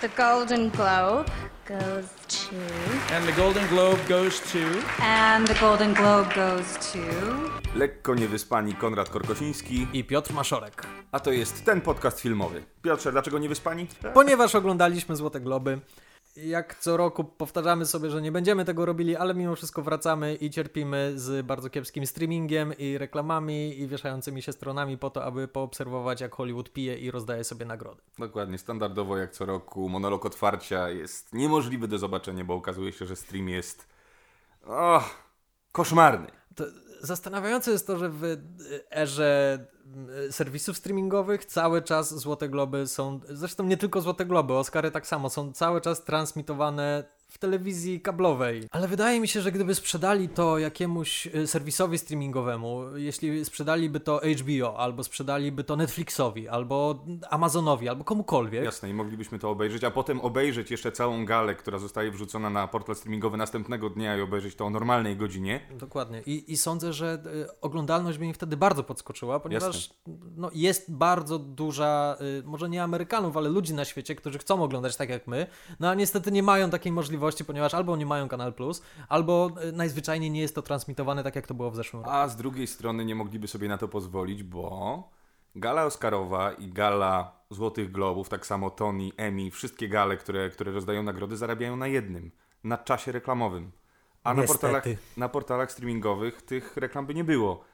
[0.00, 1.30] the Golden Globe
[1.68, 2.56] goes to.
[3.16, 4.58] And the Golden Globe goes to.
[5.02, 6.98] And the Golden Globe goes to.
[7.74, 10.86] Lekko niewyspani Konrad Korkosiński, I Piotr Maszorek.
[11.12, 12.64] a to jest ten podcast filmowy.
[12.82, 13.86] Piotrze, dlaczego niewyspani?
[14.14, 15.78] Ponieważ oglądaliśmy Złote Globy,
[16.36, 20.50] jak co roku powtarzamy sobie, że nie będziemy tego robili, ale mimo wszystko wracamy i
[20.50, 26.20] cierpimy z bardzo kiepskim streamingiem i reklamami i wieszającymi się stronami po to, aby poobserwować
[26.20, 28.02] jak Hollywood pije i rozdaje sobie nagrody.
[28.18, 33.16] Dokładnie, standardowo jak co roku monolog otwarcia jest niemożliwy do zobaczenia, bo okazuje się, że
[33.16, 33.88] stream jest
[34.66, 35.10] oh,
[35.72, 36.26] koszmarny.
[36.54, 36.64] To
[37.04, 38.36] zastanawiające jest to, że w
[38.90, 44.90] erze mm, serwisów streamingowych cały czas Złote Globy są, zresztą nie tylko Złote Globy, Oscary
[44.90, 47.04] tak samo, są cały czas transmitowane
[47.34, 48.68] w telewizji kablowej.
[48.70, 54.20] Ale wydaje mi się, że gdyby sprzedali to jakiemuś y, serwisowi streamingowemu, jeśli sprzedaliby to
[54.40, 59.90] HBO, albo sprzedaliby to Netflixowi, albo Amazonowi, albo komukolwiek, Jasne, i moglibyśmy to obejrzeć, a
[59.90, 64.54] potem obejrzeć jeszcze całą galę, która zostaje wrzucona na portal streamingowy następnego dnia i obejrzeć
[64.54, 65.60] to o normalnej godzinie.
[65.70, 66.22] Dokładnie.
[66.26, 69.90] I, I sądzę, że y, oglądalność by mi wtedy bardzo podskoczyła, ponieważ
[70.36, 74.96] no, jest bardzo duża, y, może nie Amerykanów, ale ludzi na świecie, którzy chcą oglądać
[74.96, 75.46] tak jak my,
[75.80, 79.72] no a niestety nie mają takiej możliwości, ponieważ albo nie mają Kanal Plus, albo y,
[79.72, 82.14] najzwyczajniej nie jest to transmitowane tak jak to było w zeszłym roku.
[82.14, 85.08] A z drugiej strony nie mogliby sobie na to pozwolić, bo
[85.56, 91.02] gala Oscarowa i gala Złotych Globów, tak samo Tony, Emmy, wszystkie gale, które, które rozdają
[91.02, 92.30] nagrody, zarabiają na jednym,
[92.64, 93.72] na czasie reklamowym.
[94.24, 94.84] A na portalach,
[95.16, 97.64] na portalach streamingowych tych reklam by nie było.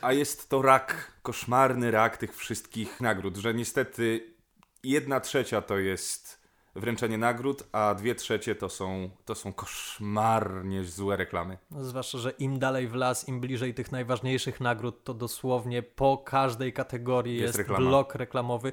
[0.00, 4.34] A jest to rak, koszmarny rak tych wszystkich nagród, że niestety
[4.82, 6.45] jedna trzecia to jest
[6.76, 11.58] wręczenie nagród, a dwie trzecie to są, to są koszmarnie złe reklamy.
[11.70, 16.72] Zwłaszcza, że im dalej w las, im bliżej tych najważniejszych nagród, to dosłownie po każdej
[16.72, 18.72] kategorii Jest jest, blok reklamowy.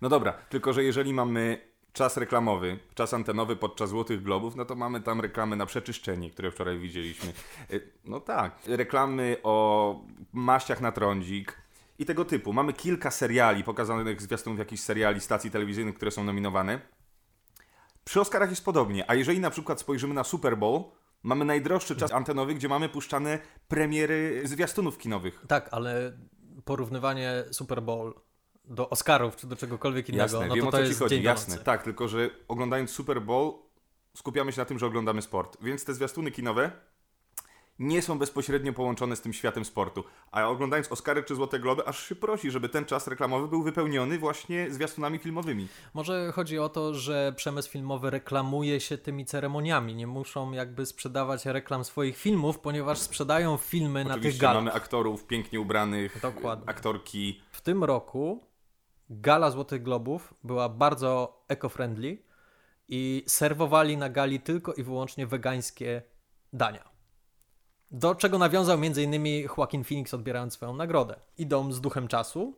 [0.00, 4.74] No dobra, tylko że jeżeli mamy czas reklamowy, czas antenowy podczas Złotych Globów, no to
[4.74, 7.32] mamy tam reklamy na przeczyszczenie, które wczoraj widzieliśmy.
[7.72, 10.00] Y, No tak, reklamy o
[10.32, 11.62] maściach na trądzik
[11.98, 12.52] i tego typu.
[12.52, 16.80] Mamy kilka seriali pokazanych zwiastunów jakichś seriali, stacji telewizyjnych, które są nominowane.
[18.04, 20.82] Przy Oscarach jest podobnie, a jeżeli na przykład spojrzymy na Super Bowl,
[21.22, 23.38] mamy najdroższy czas antenowy, gdzie mamy puszczane
[23.68, 25.44] premiery zwiastunów kinowych.
[25.48, 26.18] Tak, ale
[26.64, 28.14] porównywanie Super Bowl
[28.64, 31.00] do Oscarów czy do czegokolwiek innego, Jasne, no wiem to o to co ci jest
[31.00, 31.58] chodzi, dzień do jasne.
[31.58, 33.52] Tak, tylko że oglądając Super Bowl
[34.16, 35.56] skupiamy się na tym, że oglądamy sport.
[35.62, 36.72] Więc te zwiastuny kinowe
[37.78, 40.04] nie są bezpośrednio połączone z tym światem sportu.
[40.30, 44.18] A oglądając Oscary czy Złote Globy, aż się prosi, żeby ten czas reklamowy był wypełniony
[44.18, 45.68] właśnie zwiastunami filmowymi.
[45.94, 49.94] Może chodzi o to, że przemysł filmowy reklamuje się tymi ceremoniami.
[49.94, 54.56] Nie muszą jakby sprzedawać reklam swoich filmów, ponieważ sprzedają filmy na tych Oczywiście galach.
[54.64, 56.68] mamy aktorów pięknie ubranych, Dokładnie.
[56.68, 57.42] aktorki.
[57.52, 58.46] W tym roku
[59.10, 62.16] gala Złotych Globów była bardzo eco-friendly
[62.88, 66.02] i serwowali na gali tylko i wyłącznie wegańskie
[66.52, 66.91] dania.
[67.92, 69.26] Do czego nawiązał m.in.
[69.58, 71.14] Joaquin Phoenix odbierając swoją nagrodę.
[71.38, 72.56] Idą z duchem czasu,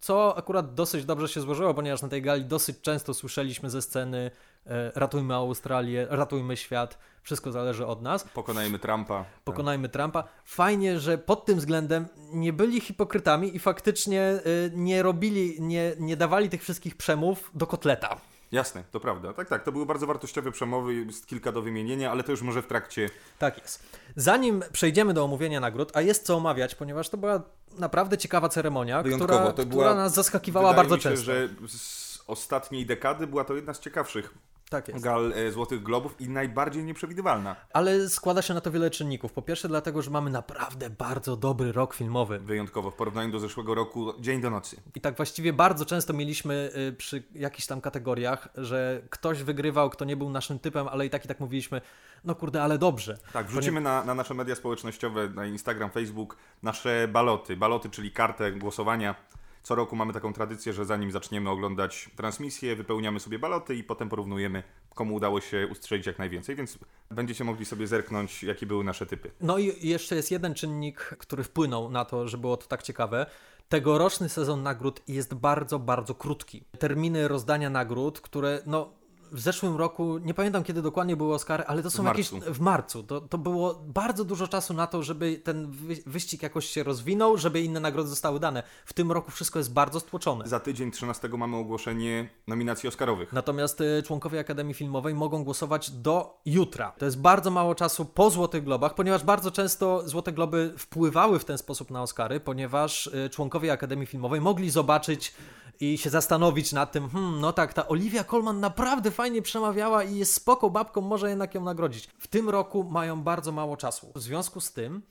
[0.00, 4.30] co akurat dosyć dobrze się złożyło, ponieważ na tej gali dosyć często słyszeliśmy ze sceny
[4.66, 8.24] e, ratujmy Australię, ratujmy świat, wszystko zależy od nas.
[8.24, 9.24] Pokonajmy Trumpa.
[9.44, 10.24] Pokonajmy Trumpa.
[10.44, 16.16] Fajnie, że pod tym względem nie byli hipokrytami i faktycznie y, nie robili, nie, nie
[16.16, 18.20] dawali tych wszystkich przemów do kotleta.
[18.52, 19.32] Jasne, to prawda.
[19.32, 22.62] Tak, tak, to były bardzo wartościowe przemowy, jest kilka do wymienienia, ale to już może
[22.62, 23.82] w trakcie Tak jest.
[24.16, 27.42] Zanim przejdziemy do omówienia nagród, a jest co omawiać, ponieważ to była
[27.78, 31.24] naprawdę ciekawa ceremonia, Wyjątkowo, która, to która była- nas zaskakiwała Wydaje bardzo mi się, często.
[31.24, 34.34] że z ostatniej dekady była to jedna z ciekawszych
[34.70, 35.04] Tak jest.
[35.04, 37.56] gal e, Złotych Globów i najbardziej nieprzewidywalna.
[37.72, 39.32] Ale składa się na to wiele czynników.
[39.32, 42.38] Po pierwsze dlatego, że mamy naprawdę bardzo dobry rok filmowy.
[42.38, 44.76] Wyjątkowo w porównaniu do zeszłego roku, dzień do nocy.
[44.94, 50.04] I tak właściwie bardzo często mieliśmy y, przy jakichś tam kategoriach, że ktoś wygrywał, kto
[50.04, 51.80] nie był naszym typem, ale i tak i tak mówiliśmy,
[52.24, 53.18] no kurde, ale dobrze.
[53.32, 57.56] Tak, wrzucimy na, na nasze media społecznościowe, na Instagram, Facebook, nasze baloty.
[57.56, 59.14] Baloty, czyli kartę głosowania.
[59.62, 64.08] Co roku mamy taką tradycję, że zanim zaczniemy oglądać transmisję, wypełniamy sobie baloty i potem
[64.08, 64.62] porównujemy,
[64.94, 66.78] komu udało się ustrzelić jak najwięcej, więc
[67.10, 69.30] będziecie mogli sobie zerknąć, jakie były nasze typy.
[69.40, 73.26] No i jeszcze jest jeden czynnik, który wpłynął na to, że było to tak ciekawe.
[73.68, 76.64] Tegoroczny sezon nagród jest bardzo, bardzo krótki.
[76.78, 78.97] Terminy rozdania nagród, które no
[79.32, 82.54] w zeszłym roku, nie pamiętam kiedy dokładnie były Oscary, ale to są W jakieś marcu.
[82.54, 83.02] w marcu.
[83.02, 87.38] To, to było bardzo dużo czasu na to, żeby ten wy, wyścig jakoś się rozwinął,
[87.38, 88.62] żeby inne nagrody zostały dane.
[88.84, 90.48] W tym roku wszystko jest bardzo stłoczone.
[90.48, 93.32] Za tydzień 13 mamy ogłoszenie nominacji Oscarowych.
[93.32, 96.92] Natomiast y, członkowie Akademii Filmowej mogą głosować do jutra.
[96.98, 101.44] To jest bardzo mało czasu po Złotych Globach, ponieważ bardzo często Złote Globy wpływały w
[101.44, 105.34] ten sposób na Oscary, ponieważ y, członkowie Akademii Filmowej mogli zobaczyć
[105.80, 110.16] i się zastanowić nad tym, hmm, no tak, ta Olivia Colman naprawdę fajnie przemawiała i
[110.16, 112.08] jest spoko babką, może jednak ją nagrodzić.
[112.18, 114.12] W tym roku mają bardzo mało czasu.
[114.14, 115.02] W związku z tym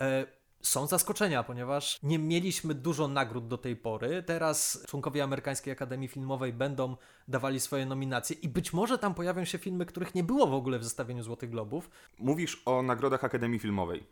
[0.00, 0.26] e,
[0.62, 4.22] są zaskoczenia, ponieważ nie mieliśmy dużo nagród do tej pory.
[4.22, 6.96] Teraz członkowie Amerykańskiej Akademii Filmowej będą
[7.28, 10.78] dawali swoje nominacje i być może tam pojawią się filmy, których nie było w ogóle
[10.78, 11.90] w zestawieniu Złotych Globów.
[12.18, 14.06] Mówisz o nagrodach Akademii Filmowej.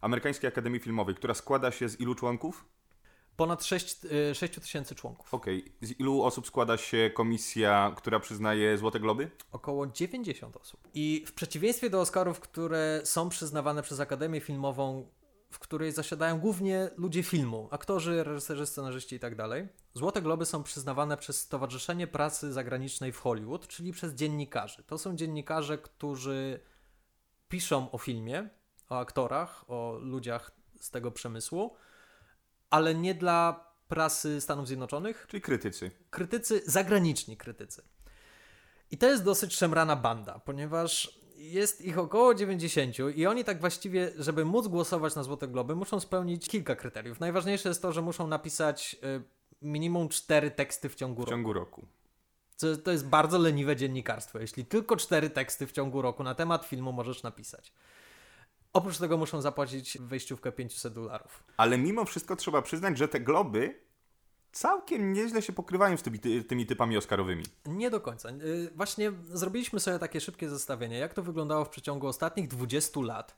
[0.00, 2.64] Amerykańskiej Akademii Filmowej, która składa się z ilu członków?
[3.38, 3.96] Ponad 6,
[4.34, 5.34] 6 tysięcy członków.
[5.34, 5.72] Okej.
[5.82, 9.30] Z ilu osób składa się komisja, która przyznaje Złote Globy?
[9.52, 10.88] Około 90 osób.
[10.94, 15.08] I w przeciwieństwie do Oscarów, które są przyznawane przez Akademię Filmową,
[15.50, 20.62] w której zasiadają głównie ludzie filmu, aktorzy, reżyserzy, scenarzyści i tak dalej, Złote Globy są
[20.62, 24.82] przyznawane przez Stowarzyszenie Pracy Zagranicznej w Hollywood, czyli przez dziennikarzy.
[24.82, 26.60] To są dziennikarze, którzy
[27.48, 28.48] piszą o filmie,
[28.88, 30.50] o aktorach, o ludziach
[30.80, 31.76] z tego przemysłu,
[32.70, 35.90] ale nie dla prasy Stanów Zjednoczonych, Czyli krytycy.
[36.10, 37.82] krytycy, zagraniczni krytycy.
[38.90, 44.12] I to jest dosyć szemrana banda, ponieważ jest ich około 90 i oni tak właściwie,
[44.18, 47.20] żeby móc głosować na Złote Globy, muszą spełnić kilka kryteriów.
[47.20, 49.22] Najważniejsze jest to, że muszą napisać y,
[49.62, 51.30] minimum cztery teksty w ciągu W roku.
[51.30, 51.86] ciągu roku.
[52.56, 54.38] Co, to jest bardzo leniwe dziennikarstwo.
[54.38, 57.72] Jeśli tylko cztery teksty w ciągu roku na temat filmu możesz napisać.
[58.72, 61.44] Oprócz tego muszą zapłacić wejściówkę 500 dolarów.
[61.56, 63.80] Ale mimo wszystko trzeba przyznać, że te globy
[64.52, 67.44] całkiem nieźle się pokrywają z tymi, ty, tymi typami oscarowymi.
[67.66, 68.30] Nie do końca.
[68.30, 73.36] Yy, Właśnie zrobiliśmy sobie takie szybkie zestawienie, jak to wyglądało w przeciągu ostatnich 20 lat.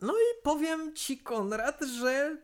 [0.00, 2.36] No i powiem ci, Konrad, że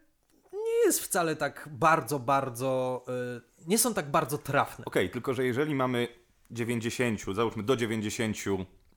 [0.52, 3.04] nie jest wcale tak bardzo, bardzo.
[3.08, 4.84] yy, nie są tak bardzo trafne.
[4.84, 6.08] Okej, tylko że jeżeli mamy
[6.50, 8.36] 90, załóżmy do 90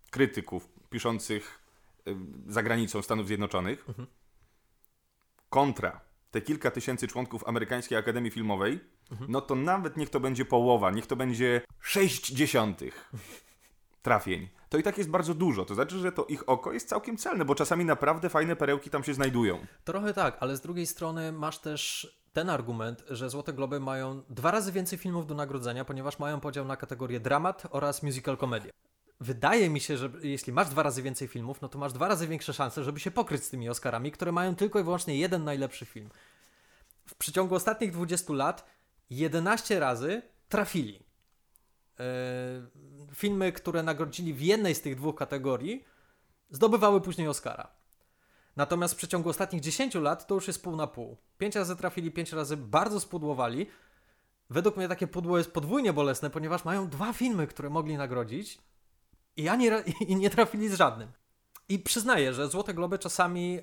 [0.10, 1.67] krytyków piszących y,
[2.48, 3.86] za granicą Stanów Zjednoczonych,
[5.50, 6.02] kontra
[6.32, 8.80] te kilka tysięcy członków Amerykańskiej Akademii Filmowej,
[9.28, 13.12] no to nawet niech to będzie połowa, niech to będzie 6 dziesiątych
[14.02, 14.50] trafień.
[14.70, 15.66] To i tak jest bardzo dużo.
[15.66, 19.04] To znaczy, że to ich oko jest całkiem celne, bo czasami naprawdę fajne perełki tam
[19.04, 19.66] się znajdują.
[19.84, 24.52] Trochę tak, ale z drugiej strony masz też ten argument, że Złote Globy mają dwa
[24.52, 28.72] razy więcej filmów do nagrodzenia, ponieważ mają podział na kategorię dramat oraz musical komedia.
[29.20, 32.28] Wydaje mi się, że jeśli masz dwa razy więcej filmów, no to masz dwa razy
[32.28, 35.86] większe szanse, żeby się pokryć z tymi Oscarami, które mają tylko i wyłącznie jeden najlepszy
[35.86, 36.10] film.
[37.06, 38.66] W przeciągu ostatnich 20 lat
[39.10, 41.00] 11 razy trafili.
[42.00, 42.06] Eee,
[43.14, 45.84] filmy, które nagrodzili w jednej z tych dwóch kategorii,
[46.50, 47.72] zdobywały później Oscara.
[48.56, 51.18] Natomiast w przeciągu ostatnich 10 lat to już jest pół na pół.
[51.38, 53.68] Pięć razy trafili, pięć razy bardzo spudłowali.
[54.50, 58.60] Według mnie takie pudło jest podwójnie bolesne, ponieważ mają dwa filmy, które mogli nagrodzić
[59.38, 61.12] i, ani, ra- i nie trafili z żadnym.
[61.70, 63.62] I przyznaję, że Złote Globy czasami e,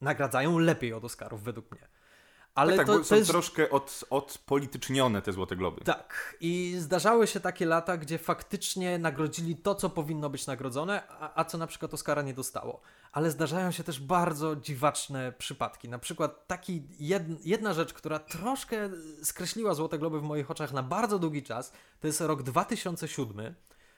[0.00, 1.88] nagradzają lepiej od Oscarów, według mnie.
[2.54, 5.84] Ale tak, to, bo to są jest troszkę od, odpolitycznione te Złote Globy.
[5.84, 11.40] tak, i zdarzały się takie lata, gdzie faktycznie nagrodzili to, co powinno być nagrodzone, a,
[11.40, 12.80] a co na przykład Oscara nie dostało.
[13.12, 15.88] Ale zdarzają się też bardzo dziwaczne przypadki.
[15.88, 18.90] Na przykład taki jed, jedna rzecz, która troszkę
[19.22, 23.54] skreśliła Złote Globy w moich oczach na bardzo długi czas, to jest rok 2007,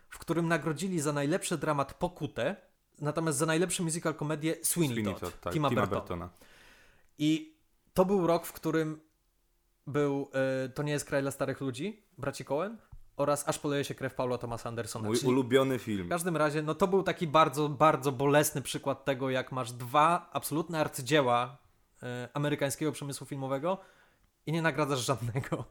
[0.09, 2.57] w którym nagrodzili za najlepszy dramat Pokutę,
[3.01, 6.01] natomiast za najlepszy musical komedię Sweeney, Sweeney Todd, Todd, tak, Tima, Tima Burtona.
[6.01, 6.31] Burtona.
[7.19, 7.59] I
[7.95, 9.01] to był rok, w którym
[9.87, 10.31] był
[10.65, 12.79] e, To nie jest kraj dla starych ludzi, braci Coen
[13.17, 15.09] oraz Aż poleje się krew Paula Thomasa Andersona.
[15.09, 16.09] Mój Czyli ulubiony w film.
[16.09, 20.81] każdym razie, no to był taki bardzo, bardzo bolesny przykład tego, jak masz dwa absolutne
[20.81, 21.57] arcydzieła
[22.03, 23.79] e, amerykańskiego przemysłu filmowego
[24.47, 25.65] i nie nagradzasz żadnego.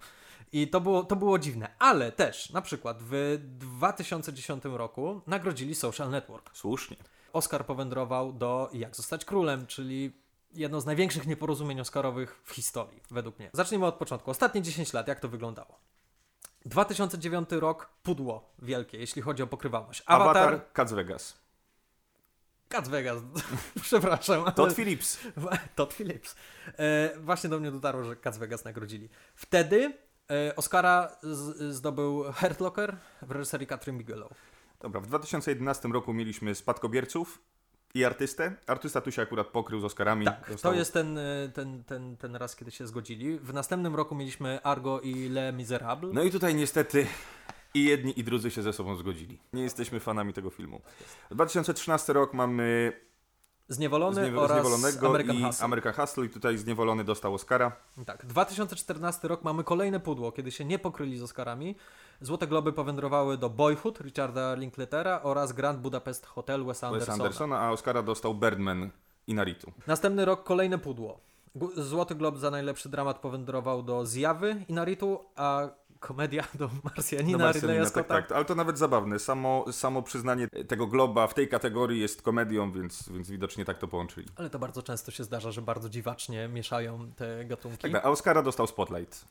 [0.52, 1.70] I to było, to było dziwne.
[1.80, 6.50] Ale też, na przykład w 2010 roku nagrodzili Social Network.
[6.54, 6.98] Słusznie.
[7.34, 10.22] Oscar powędrował do Jak zostać królem, czyli
[10.54, 13.50] jedno z największych nieporozumień Oscarowych w historii, według mnie.
[13.54, 14.32] Zacznijmy od początku.
[14.32, 15.80] Ostatnie 10 lat, jak to wyglądało?
[16.66, 20.04] 2009 rok, pudło wielkie, jeśli chodzi o pokrywalność.
[20.06, 21.38] Avatar, Avatar, Cats Vegas.
[22.70, 23.18] Cats Vegas,
[23.82, 24.42] przepraszam.
[24.42, 25.20] ale- Todd Phillips.
[25.76, 26.36] Todd Phillips.
[26.80, 29.10] E, właśnie do mnie dotarło, że Cats Vegas nagrodzili.
[29.36, 29.94] Wtedy
[30.56, 34.32] Oscara z, zdobył Hurt Locker w reżyserii Catherine Bigelow.
[34.80, 37.42] Dobra, w 2011 roku mieliśmy Spadkobierców
[37.94, 38.56] i Artystę.
[38.68, 40.26] Artysta tu się akurat pokrył z Oscarami.
[40.26, 43.40] Tak, to jest ten, y, ten, ten, ten raz, kiedy się zgodzili.
[43.40, 46.14] W następnym roku mieliśmy Argo i Les Miserables.
[46.14, 47.08] No i tutaj niestety
[47.74, 49.40] i jedni i drudzy się ze sobą zgodzili.
[49.54, 50.82] Nie jesteśmy fanami tego filmu.
[51.32, 52.94] 2013 rok mamy
[53.70, 55.66] Zniewolony Zniewo- oraz Zniewolonego American i Hustle.
[55.66, 57.72] American Hustle i tutaj Zniewolony dostał Oscara.
[58.06, 61.76] Tak, 2014 rok mamy kolejne pudło, kiedy się nie pokryli z Oscarami.
[62.22, 67.14] Złote Globy powędrowały do Boyhood Richarda Linkletera oraz Grand Budapest Hotel Wes Andersona.
[67.14, 68.90] Andersona, a Oscara dostał Birdman
[69.28, 69.72] i Naritu.
[69.88, 71.20] Następny rok kolejne pudło.
[71.78, 75.68] Złoty Glob za najlepszy dramat powędrował do Zjawy i Naritu, a
[76.00, 78.16] komedia do Marsjanina, No, no, Marcelina, Ridleya Scotta.
[78.16, 79.20] tak, tak, ale to nawet zabawne.
[79.20, 83.88] Samo, samo przyznanie tego globa w tej kategorii jest komedią, więc, więc widocznie tak to
[83.88, 84.28] połączyli.
[84.36, 87.92] Ale to bardzo często się zdarza, że bardzo dziwacznie mieszają te gatunki.
[87.92, 89.26] Tak, a Oscara dostał Spotlight.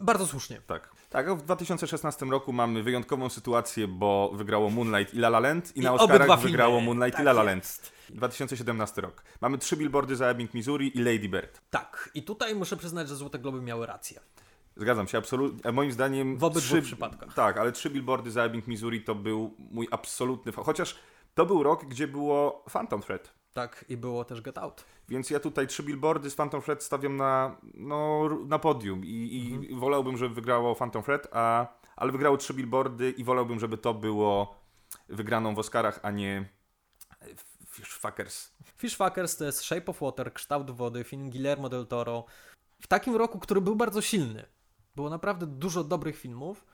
[0.00, 0.60] Bardzo słusznie.
[0.66, 0.90] Tak.
[1.10, 5.80] Tak, w 2016 roku mamy wyjątkową sytuację, bo wygrało Moonlight i La La Land i,
[5.80, 6.42] I na Oscarach filmy.
[6.42, 7.82] wygrało Moonlight Tak i La La jest.
[7.82, 7.92] Land.
[8.16, 9.24] 2017 rok.
[9.40, 11.60] Mamy trzy billboardy za Ebbing, Missouri i Lady Bird.
[11.70, 14.20] Tak, i tutaj muszę przyznać, że Złote Globy miały rację.
[14.76, 15.72] Zgadzam się, absolutnie.
[15.72, 16.36] Moim zdaniem.
[16.38, 17.34] W obydwu trzy, przypadkach.
[17.34, 20.52] Tak, ale trzy billboardy za Ebbing, Missouri to był mój absolutny.
[20.52, 20.98] Chociaż
[21.34, 23.34] to był rok, gdzie było Phantom Thread.
[23.52, 24.84] Tak, i było też Get Out.
[25.08, 29.08] Więc ja tutaj trzy billboardy z Phantom Thread stawiam na, no, na podium i,
[29.48, 29.80] i Mhm.
[29.80, 34.54] wolałbym, żeby wygrało Phantom Thread, a, ale wygrało trzy billboardy i wolałbym, żeby to było
[35.08, 36.48] wygraną w Oscarach, a nie
[37.22, 37.26] e,
[37.68, 38.52] Fish Fuckers.
[38.76, 42.24] Fishfuckers to jest Shape of Water, Kształt Wody, film Guillermo del Toro.
[42.80, 44.44] W takim roku, który był bardzo silny.
[44.96, 46.64] Było naprawdę dużo dobrych filmów.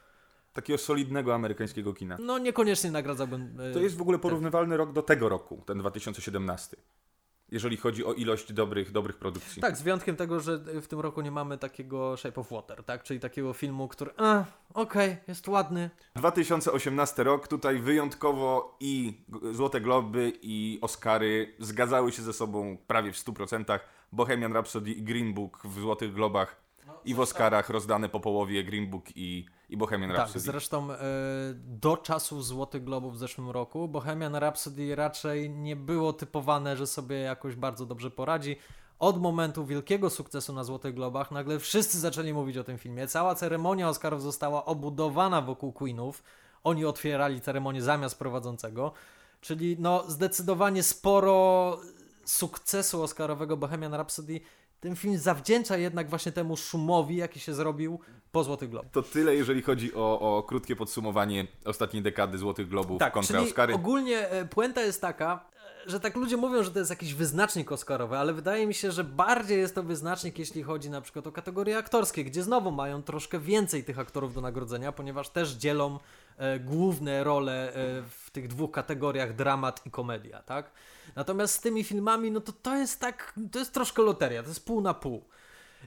[0.52, 2.16] Takiego solidnego amerykańskiego kina.
[2.20, 3.60] No niekoniecznie nagradzałbym...
[3.60, 6.76] e, To jest w ogóle porównywalny rok do tego roku, ten 2017.
[7.50, 9.62] Jeżeli chodzi o ilość dobrych, dobrych produkcji.
[9.62, 13.02] Tak, z wyjątkiem tego, że w tym roku nie mamy takiego Shape of Water, tak?
[13.02, 14.10] Czyli takiego filmu, który...
[14.16, 14.44] A,
[14.74, 15.90] okej, jest ładny.
[16.16, 19.20] 2018 rok, tutaj wyjątkowo i
[19.52, 23.78] Złote Globy i Oscary zgadzały się ze sobą prawie w 100%.
[24.12, 26.56] Bohemian Rhapsody i Green Book w Złotych Globach
[27.04, 30.40] i w Oscarach rozdane po połowie Green Book i, i Bohemian Tak, Rhapsody.
[30.40, 30.98] zresztą e,
[31.54, 37.16] do czasu Złotych Globów w zeszłym roku Bohemian Rhapsody raczej nie było typowane, że sobie
[37.16, 38.56] jakoś bardzo dobrze poradzi.
[38.98, 43.06] Od momentu wielkiego sukcesu na Złotych Globach nagle wszyscy zaczęli mówić o tym filmie.
[43.06, 46.22] Cała ceremonia Oscarów została obudowana wokół Queenów.
[46.64, 48.92] Oni otwierali ceremonię zamiast prowadzącego.
[49.40, 51.78] Czyli no zdecydowanie sporo
[52.24, 54.40] sukcesu Oscarowego Bohemian Rhapsody
[54.80, 58.00] ten film zawdzięcza jednak właśnie temu szumowi, jaki się zrobił
[58.32, 58.90] po Złotych Globach.
[58.92, 63.48] To tyle, jeżeli chodzi o, o krótkie podsumowanie ostatniej dekady Złotych Globów Tak, kontra czyli
[63.50, 63.74] Oscary.
[63.74, 65.44] ogólnie e, puenta jest taka,
[65.86, 68.92] e, że tak ludzie mówią, że to jest jakiś wyznacznik Oscarowy, ale wydaje mi się,
[68.92, 73.02] że bardziej jest to wyznacznik, jeśli chodzi na przykład o kategorie aktorskie, gdzie znowu mają
[73.02, 75.98] troszkę więcej tych aktorów do nagrodzenia, ponieważ też dzielą
[76.36, 80.70] e, główne role e, w tych dwóch kategoriach dramat i komedia, tak?
[81.16, 84.66] Natomiast z tymi filmami, no to to jest tak, to jest troszkę loteria, to jest
[84.66, 85.28] pół na pół.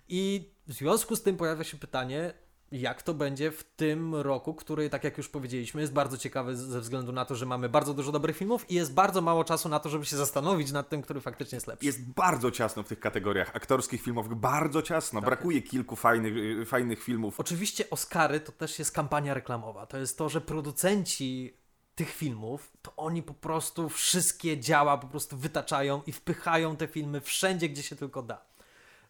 [0.09, 2.33] I w związku z tym pojawia się pytanie,
[2.71, 6.79] jak to będzie w tym roku, który, tak jak już powiedzieliśmy, jest bardzo ciekawy ze
[6.79, 9.79] względu na to, że mamy bardzo dużo dobrych filmów i jest bardzo mało czasu na
[9.79, 11.85] to, żeby się zastanowić nad tym, który faktycznie jest lepszy.
[11.85, 15.21] Jest bardzo ciasno w tych kategoriach aktorskich, filmowych, bardzo ciasno.
[15.21, 17.39] Brakuje kilku fajnych, y, fajnych filmów.
[17.39, 19.85] Oczywiście Oscary to też jest kampania reklamowa.
[19.85, 21.57] To jest to, że producenci
[21.95, 27.21] tych filmów, to oni po prostu wszystkie działa po prostu wytaczają i wpychają te filmy
[27.21, 28.41] wszędzie, gdzie się tylko da.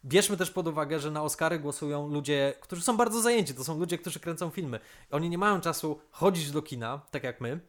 [0.04, 3.54] Bierzmy też pod uwagę, że na Oscary głosują ludzie, którzy są bardzo zajęci.
[3.54, 4.80] To są ludzie, którzy kręcą filmy.
[5.10, 7.60] Oni nie mają czasu chodzić do kina, tak jak my.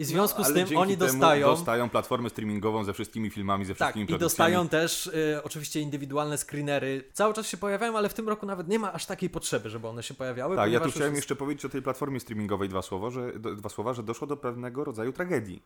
[0.00, 1.46] I w związku No, z tym oni dostają.
[1.46, 4.52] dostają platformę streamingową ze wszystkimi filmami, ze Tak, wszystkimi i produkcjami.
[4.54, 7.04] dostają też y, oczywiście indywidualne screenery.
[7.12, 9.88] Cały czas się pojawiają, ale w tym roku nawet nie ma aż takiej potrzeby, żeby
[9.88, 10.56] one się pojawiały.
[10.56, 13.68] Tak, ja tu chciałem jeszcze powiedzieć o tej platformie streamingowej dwa słowa, że, do, dwa
[13.68, 15.62] słowa, że doszło do pewnego rodzaju tragedii.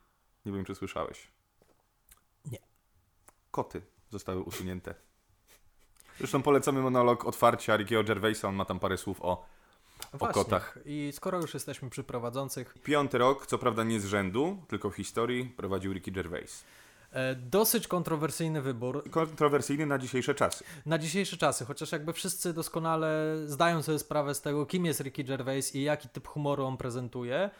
[0.46, 1.26] Nie wiem, czy słyszałeś.
[2.50, 2.58] Nie.
[3.50, 4.94] Koty zostały usunięte.
[6.18, 9.46] Zresztą polecamy monolog otwarcia Rickiego Gervaisa, on ma tam parę słów o,
[10.18, 10.44] Właśnie.
[10.44, 10.78] kotach.
[10.84, 14.96] I skoro już jesteśmy przy prowadzących, Piąty rok, co prawda nie z rzędu, tylko w
[14.96, 16.64] historii, prowadził Ricky Gervais.
[17.12, 20.64] e, dosyć kontrowersyjny wybór Kontrowersyjny na dzisiejsze czasy.
[20.86, 25.24] na dzisiejsze czasy, chociaż jakby wszyscy doskonale zdają sobie sprawę z tego, kim jest Ricky
[25.24, 27.50] Gervais i jaki typ humoru on prezentuje.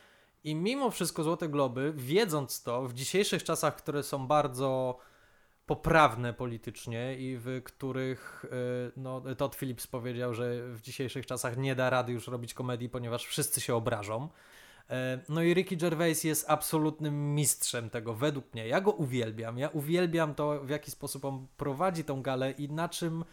[0.45, 4.99] I mimo wszystko Złote Globy, wiedząc to, w dzisiejszych czasach, które są bardzo
[5.67, 8.49] poprawne politycznie i w których y,
[8.97, 13.27] no, Todd Phillips powiedział, że w dzisiejszych czasach nie da rady już robić komedii, ponieważ
[13.27, 14.29] wszyscy się obrażą.
[14.91, 18.69] E, No i Ricky Gervais jest absolutnym mistrzem tego, według mnie.
[18.69, 19.59] Ja go uwielbiam.
[19.59, 23.25] Ja uwielbiam to, w jaki sposób on prowadzi tą galę i na czym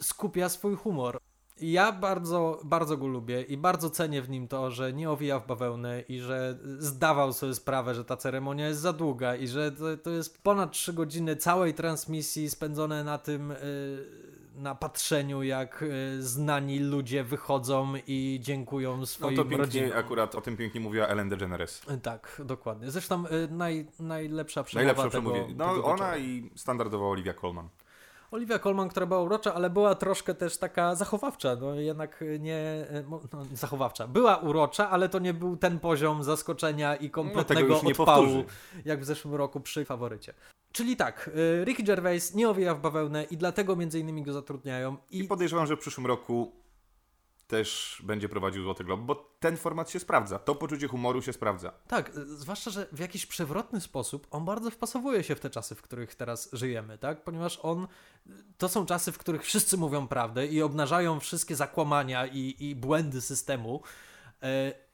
[0.00, 1.18] skupia swój humor.
[1.60, 5.46] Ja bardzo, bardzo go lubię i bardzo cenię w nim to, że nie owija w
[5.46, 9.96] bawełnę i że zdawał sobie sprawę, że ta ceremonia jest za długa i że to,
[9.96, 13.56] to jest ponad 3 godziny całej transmisji spędzone na tym, y,
[14.56, 19.92] na patrzeniu, jak y, znani ludzie wychodzą i dziękują No swoim to pięknie, rodzinom.
[19.98, 21.82] akurat o tym pięknie mówiła Ellen DeGeneres.
[22.02, 22.90] Tak, dokładnie.
[22.90, 25.54] Zresztą y, naj, najlepsza przemowa Najlepsze tego, przemówienie.
[25.58, 27.68] No ona i standardowa Olivia Colman.
[28.30, 33.20] Olivia Colman, która była urocza, ale była troszkę też taka zachowawcza, no jednak nie, mo-
[33.32, 34.06] no, zachowawcza.
[34.06, 38.26] Była urocza, ale to nie był ten poziom zaskoczenia i kompletnego No, już nie odpału,
[38.26, 38.44] powtórzy.
[38.84, 40.34] jak w zeszłym roku przy faworycie.
[40.72, 41.30] Czyli tak,
[41.60, 44.96] y, Ricky Gervais nie owija w bawełnę i dlatego między innymi go zatrudniają.
[45.10, 46.52] I I podejrzewam, że w przyszłym roku
[47.48, 50.38] też będzie prowadził Złoty Glob, bo ten format się sprawdza.
[50.38, 51.72] To poczucie humoru się sprawdza.
[51.88, 55.74] tak, y, zwłaszcza, że w jakiś przewrotny sposób on bardzo wpasowuje się w te czasy,
[55.74, 57.24] w których teraz żyjemy, tak?
[57.24, 57.88] Ponieważ on,
[58.58, 63.20] to są czasy, w których wszyscy mówią prawdę i obnażają wszystkie zakłamania i, i błędy
[63.20, 63.82] systemu.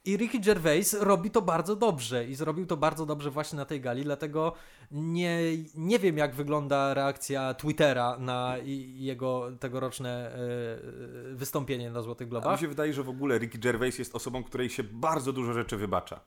[0.07, 3.81] I Ricky Gervais robi to bardzo dobrze i zrobił to bardzo dobrze właśnie na tej
[3.81, 4.53] gali, dlatego
[4.91, 5.39] nie,
[5.75, 8.57] nie wiem jak wygląda reakcja Twittera na
[8.95, 12.61] jego tegoroczne e, wystąpienie na Złotych A mi Globach.
[12.61, 16.21] się wydaje, że w ogóle Ricky Gervais jest osobą, której się bardzo dużo rzeczy wybacza.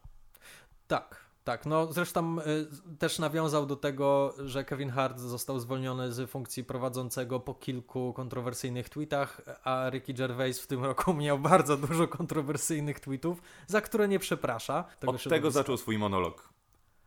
[0.87, 1.65] Tak, tak.
[1.65, 7.39] No zresztą y, też nawiązał do tego, że Kevin Hart został zwolniony z funkcji prowadzącego
[7.39, 13.41] po kilku kontrowersyjnych tweetach, a Ricky Gervais w tym roku miał bardzo dużo kontrowersyjnych tweetów,
[13.67, 14.85] za które nie przeprasza.
[15.05, 16.49] Od tego zaczął swój monolog.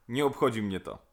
[0.09, 1.10] Nie obchodzi mnie to.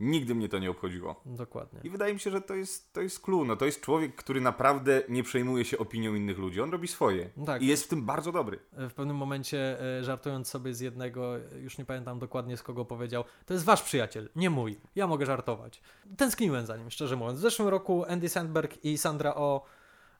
[0.00, 1.20] Nigdy mnie to nie obchodziło.
[1.26, 1.80] Dokładnie.
[1.84, 3.44] I wydaje mi się, że to jest, to jest clue.
[3.44, 6.60] No, to jest człowiek, który naprawdę nie przejmuje się opinią innych ludzi.
[6.60, 7.30] On robi swoje.
[7.46, 7.62] Tak.
[7.62, 8.58] I jest w tym bardzo dobry.
[8.72, 11.32] W pewnym momencie, e, żartując sobie z jednego,
[11.62, 14.80] już nie pamiętam dokładnie z kogo powiedział, to jest wasz przyjaciel, nie mój.
[14.94, 15.82] Ja mogę żartować.
[16.16, 17.38] Tęskniłem za nim, szczerze mówiąc.
[17.38, 19.64] W zeszłym roku Andy Sandberg i Sandra O.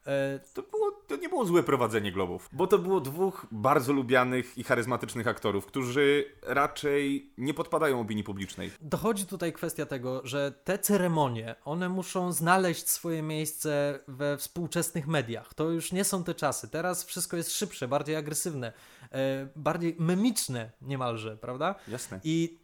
[0.07, 4.59] e, To, było, to nie było złe prowadzenie Globów, bo to było dwóch bardzo lubianych
[4.59, 8.71] i charyzmatycznych aktorów, którzy raczej nie podpadają opinii publicznej.
[8.81, 15.55] Dochodzi tutaj kwestia tego, że te ceremonie, one muszą znaleźć swoje miejsce we współczesnych mediach.
[15.55, 16.69] To już nie są te czasy.
[16.69, 18.73] Teraz wszystko jest szybsze, bardziej agresywne,
[19.13, 21.75] e, bardziej memiczne niemalże, prawda?
[21.89, 22.21] Jasne.
[22.25, 22.59] I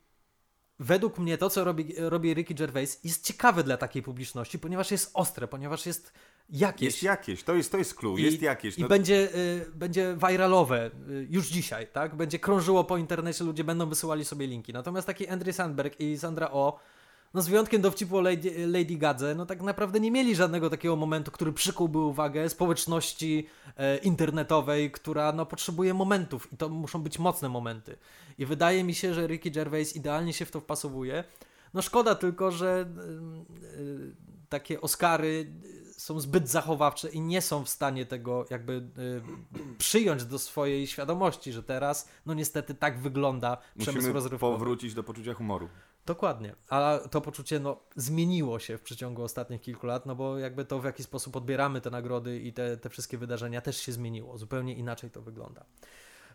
[0.79, 5.11] według mnie to, co robi, robi Ricky Gervais, jest ciekawe dla takiej publiczności, ponieważ jest
[5.15, 6.13] ostre, ponieważ jest
[6.51, 6.83] jakieś.
[6.87, 8.79] Jest jakieś, to jest, to jest clue, I- jest jakieś.
[8.79, 12.15] I No, będzie, y, będzie viralowe y, już dzisiaj, tak?
[12.17, 14.73] Będzie krążyło po internecie, ludzie będą wysyłali sobie linki.
[14.73, 16.79] Natomiast taki Andrew Sandberg i Sandra O,
[17.35, 20.97] no z wyjątkiem dowcipu o Lady, Lady Gadze, no tak naprawdę nie mieli żadnego takiego
[20.97, 27.19] momentu, który przykułby uwagę społeczności e, internetowej, która no potrzebuje momentów i to muszą być
[27.19, 27.97] mocne momenty.
[28.39, 31.25] I wydaje mi się, że Ricky Gervais idealnie się w to wpasowuje.
[31.75, 32.87] No szkoda tylko, że
[33.67, 34.15] y, y,
[34.49, 35.53] takie Oscary
[35.97, 39.23] są zbyt zachowawcze i nie są w stanie tego jakby y,
[39.79, 44.53] przyjąć do swojej świadomości, że teraz no niestety tak wygląda przemysł musimy rozrywkowy.
[44.59, 45.69] powrócić do poczucia humoru.
[46.07, 50.65] Dokładnie, a to poczucie no, zmieniło się w przeciągu ostatnich kilku lat, no bo jakby
[50.65, 54.39] to w jaki sposób odbieramy te nagrody i te, te wszystkie wydarzenia też się zmieniło,
[54.39, 55.65] zupełnie inaczej to wygląda.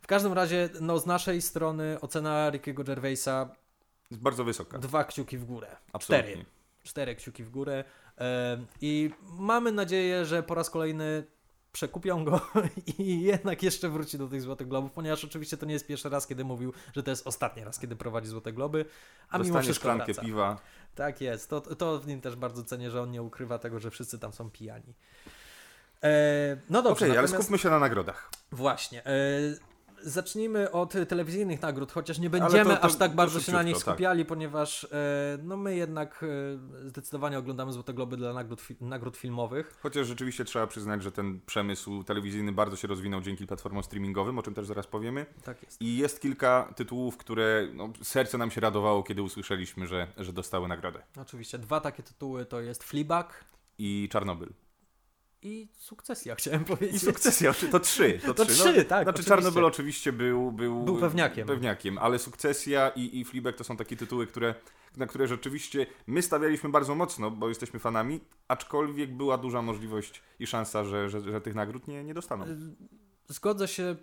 [0.02, 3.50] W każdym razie, no z naszej strony ocena Rickiego Gervaisa
[4.12, 4.80] Jest bardzo wysoka.
[4.80, 6.32] dwa kciuki w górę, Absolutnie.
[6.32, 6.46] cztery,
[6.84, 7.84] cztery kciuki w górę
[8.82, 11.24] i mamy nadzieję, że po raz kolejny
[11.72, 12.42] przekupią go
[12.98, 16.28] i jednak jeszcze wróci do tych Złotych Globów, ponieważ oczywiście to nie jest pierwszy raz,
[16.28, 18.86] kiedy mówił, że to jest ostatni raz, kiedy prowadzi Złote Globy,
[19.30, 20.22] a mimo Dostanie wszystko szklankę wraca.
[20.22, 20.60] piwa.
[20.96, 21.50] Tak jest.
[21.50, 24.34] To, to w nim też bardzo cenię, że on nie ukrywa tego, że wszyscy tam
[24.34, 24.94] są pijani.
[26.04, 28.30] E, no dobrze, Okej, ale natomiast skupmy się na nagrodach.
[28.52, 29.06] właśnie.
[29.06, 29.12] E,
[30.04, 33.74] zacznijmy od telewizyjnych nagród, chociaż nie będziemy to- to- aż tak bardzo się na nich
[33.74, 33.82] tak.
[33.82, 34.88] skupiali, ponieważ e,
[35.44, 36.26] no my jednak
[36.84, 39.80] e, zdecydowanie oglądamy Złote Globy dla nagród, nagród filmowych.
[39.82, 44.44] Chociaż rzeczywiście trzeba przyznać, że ten przemysł telewizyjny bardzo się rozwinął dzięki platformom streamingowym, o
[44.44, 45.26] czym też zaraz powiemy.
[45.44, 45.82] Tak jest.
[45.82, 50.68] I jest kilka tytułów, które no, serce nam się radowało, kiedy usłyszeliśmy, że, że dostały
[50.68, 51.02] nagrodę.
[51.22, 53.46] Oczywiście dwa takie tytuły to jest Fleabag
[53.78, 54.50] I Czarnobyl.
[55.42, 56.96] I Sukcesja, chciałem powiedzieć.
[56.96, 58.20] I sukcesja, to trzy.
[58.26, 59.30] To, To trzy, tak, Znaczy oczywiście.
[59.30, 61.48] Czarnobyl oczywiście był, był, Był pewniakiem.
[61.48, 64.56] pewniakiem, ale sukcesja i, i Fleabag to są takie tytuły, które,
[64.98, 70.48] na które rzeczywiście my stawialiśmy bardzo mocno, bo jesteśmy fanami, aczkolwiek była duża możliwość i
[70.48, 72.46] szansa, że, że, że tych nagród nie, nie dostaną.
[73.28, 73.96] Zgodzę się,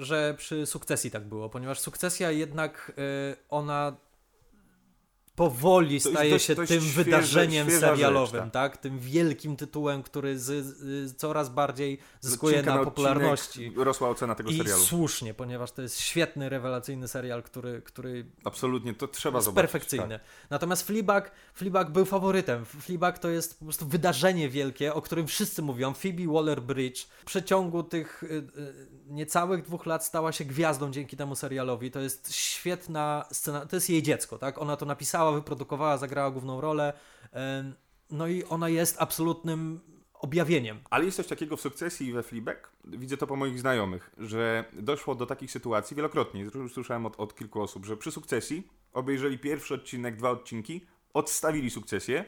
[0.00, 2.92] że przy sukcesji tak było, ponieważ sukcesja jednak
[3.32, 3.96] y, ona
[5.36, 8.76] powoli staje dość- się dość tym świeże- wydarzeniem świeża serialowym, rzecz, tak?
[8.76, 13.72] Tym wielkim tytułem, który z, z, coraz bardziej zyskuje na odcinek popularności.
[13.76, 14.82] Rosła ocena tego I serialu.
[14.82, 19.70] słusznie, ponieważ to jest świetny, rewelacyjny serial, który, który Absolutnie, to trzeba jest zobaczyć.
[19.70, 20.18] perfekcyjny.
[20.18, 20.24] Tak.
[20.50, 22.64] Natomiast Fleabag, Fleabag był faworytem.
[22.64, 25.94] Fleabag to jest po prostu wydarzenie wielkie, o którym wszyscy mówią.
[25.94, 28.44] Phoebe Waller-Bridge w przeciągu tych y, y,
[29.08, 31.90] niecałych dwóch lat stała się gwiazdą dzięki temu serialowi.
[31.90, 34.58] To jest świetna scena, to jest jej dziecko, tak?
[34.58, 36.92] Ona to napisała, wyprodukowała, zagrała główną rolę.
[38.10, 39.80] No i ona jest absolutnym
[40.14, 40.80] objawieniem.
[40.90, 44.64] Ale jest coś takiego w sukcesji i we Fleabag, widzę to po moich znajomych, że
[44.72, 49.38] doszło do takich sytuacji wielokrotnie, już słyszałem od, od kilku osób, że przy sukcesji obejrzeli
[49.38, 52.24] pierwszy odcinek, dwa odcinki, odstawili sukcesję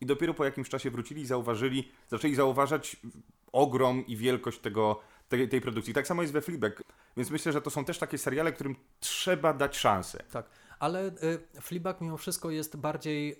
[0.00, 2.96] i dopiero po jakimś czasie wrócili i zauważyli, zaczęli zauważać
[3.52, 5.94] ogrom i wielkość tego, tej, tej produkcji.
[5.94, 6.82] Tak samo jest we Fleabag,
[7.16, 10.24] więc myślę, że to są też takie seriale, którym trzeba dać szansę.
[10.32, 10.46] Tak.
[10.78, 13.38] Ale y, Fleabag mimo wszystko jest bardziej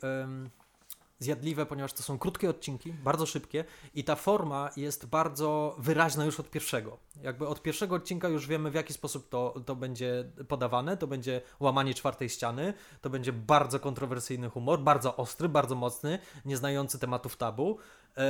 [1.19, 6.41] zjadliwe, ponieważ to są krótkie odcinki, bardzo szybkie i ta forma jest bardzo wyraźna już
[6.41, 6.99] od pierwszego.
[7.23, 11.41] Jakby od pierwszego odcinka już wiemy w jaki sposób to, to będzie podawane, to będzie
[11.61, 17.37] łamanie czwartej ściany, to będzie bardzo kontrowersyjny humor, bardzo ostry, bardzo mocny, nie znający tematów
[17.37, 17.79] tabu.
[18.19, 18.21] Y,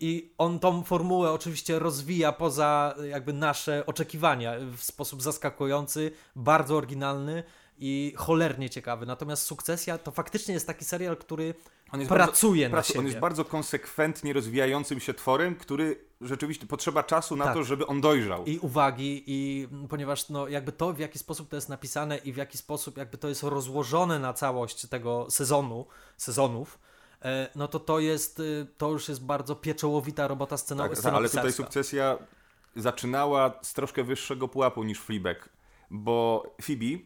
[0.00, 7.42] i on tą formułę oczywiście rozwija poza jakby nasze oczekiwania w sposób zaskakujący, bardzo oryginalny
[7.78, 9.06] i cholernie ciekawy.
[9.06, 11.54] Natomiast Sukcesja to faktycznie jest taki serial, który
[12.08, 12.98] pracuje bardzo, na pracu- siebie.
[13.00, 17.54] On jest bardzo konsekwentnie rozwijającym się tworem, który rzeczywiście potrzeba czasu na Tak.
[17.54, 18.44] to, żeby on dojrzał.
[18.44, 22.36] I uwagi, i ponieważ no, jakby to, w jaki sposób to jest napisane i w
[22.36, 25.86] jaki sposób jakby to jest rozłożone na całość tego sezonu,
[26.16, 26.78] sezonów,
[27.22, 31.14] e, no to to jest, y, to już jest bardzo pieczołowita robota sceno- Tak, tak,
[31.14, 32.18] ale tutaj sukcesja
[32.76, 35.48] zaczynała z troszkę wyższego pułapu niż Fleabag,
[35.90, 36.98] bo Phoebe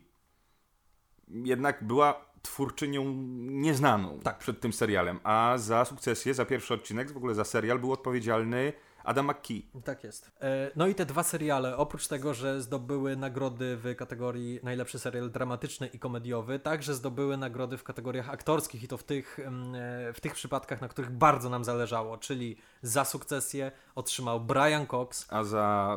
[1.45, 3.05] jednak była twórczynią
[3.40, 4.38] nieznaną Tak.
[4.38, 8.73] przed tym serialem, a za sukcesję, za pierwszy odcinek, w ogóle za serial był odpowiedzialny
[9.05, 9.62] Adam McKee.
[9.85, 10.31] Tak jest.
[10.40, 15.31] E, No i te dwa seriale, oprócz tego, że zdobyły nagrody w kategorii najlepszy serial
[15.31, 20.12] dramatyczny i komediowy, także zdobyły nagrody w kategoriach aktorskich i to w tych, mm, e,
[20.12, 25.27] w tych przypadkach, na których bardzo nam zależało, czyli za sukcesję otrzymał Brian Cox.
[25.31, 25.97] A za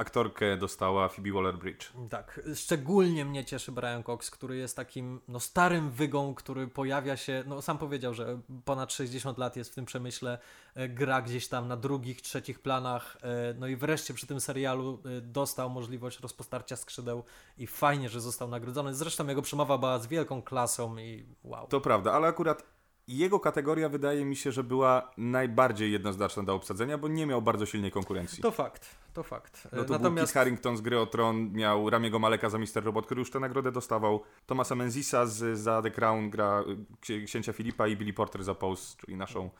[0.00, 2.08] aktorkę dostała Phoebe Waller-Bridge.
[2.10, 7.44] Tak, szczególnie mnie cieszy Brian Cox, który jest takim no, starym wygą, który pojawia się,
[7.46, 10.38] no sam powiedział, że ponad 60 lat jest w tym przemyśle,
[10.74, 15.02] e, gra gdzieś tam na drugich, trzecich planach, e, no i wreszcie przy tym serialu
[15.04, 17.24] e, dostał możliwość rozpostarcia skrzydeł
[17.58, 18.94] i fajnie, że został nagrodzony.
[18.94, 21.66] Zresztą jego przemowa była z wielką klasą i wow.
[21.66, 22.79] To prawda, ale akurat
[23.18, 27.66] jego kategoria wydaje mi się, że była najbardziej jednoznaczna do obsadzenia, bo nie miał bardzo
[27.66, 28.42] silnej konkurencji.
[28.42, 29.68] To fakt, to fakt.
[29.72, 33.06] No to był Kit Harington z Gry o Tron, miał Ramiego Maleka za Mister Robot,
[33.06, 37.52] który już tę nagrodę dostawał, Thomasa Menzisa z, za The Crown gra y, ksi- księcia
[37.52, 39.50] Filipa i Billy Porter za Pose, czyli naszą...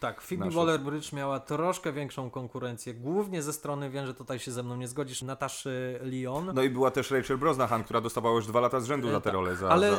[0.00, 4.62] Tak, Phoebe Waller-Bridge miała troszkę większą konkurencję, głównie ze strony, wiem, że tutaj się ze
[4.62, 6.50] mną nie zgodzisz, Nataszy Lyon.
[6.54, 9.20] No i była też Rachel Brosnahan, która dostawała już dwa lata z rzędu E, za
[9.20, 9.96] tę tak, rolę, za, ale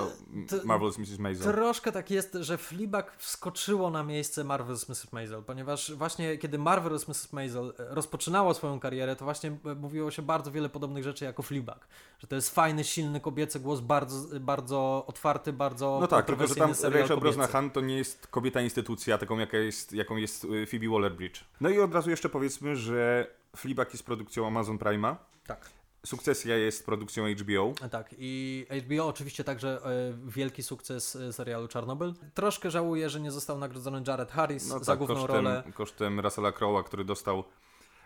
[0.47, 1.19] za Marvelous Mrs.
[1.19, 1.53] Maisel.
[1.53, 5.11] Troszkę tak jest, że Fleabag wskoczyło na miejsce Marvelous Mrs.
[5.11, 7.33] Maisel, ponieważ właśnie kiedy Marvelous Mrs.
[7.33, 11.43] Maisel e, rozpoczynało swoją karierę, to właśnie e, mówiło się bardzo wiele podobnych rzeczy jako
[11.43, 11.87] Fleabag.
[12.19, 16.55] Że to jest fajny, silny kobiecy głos, bardzo, bardzo otwarty, bardzo No tak, tylko że
[16.55, 17.19] tam Rachel kobiecy.
[17.19, 21.43] Brosnahan to nie jest kobieta instytucja, taką jaka jest, jaką jest y, Phoebe Waller-Bridge.
[21.61, 25.15] No i od razu jeszcze powiedzmy, że Fleabag jest produkcją Amazon Prime'a,
[25.47, 25.69] Tak.
[26.05, 27.73] Sukcesja jest produkcją HBO.
[27.91, 32.13] Tak, i HBO oczywiście także e, wielki sukces e, serialu Czarnobyl.
[32.33, 35.63] Troszkę żałuję, że nie został nagrodzony Jared Harris No za tak, główną kosztem, rolę.
[35.73, 37.43] kosztem Russella Crowe'a, który dostał,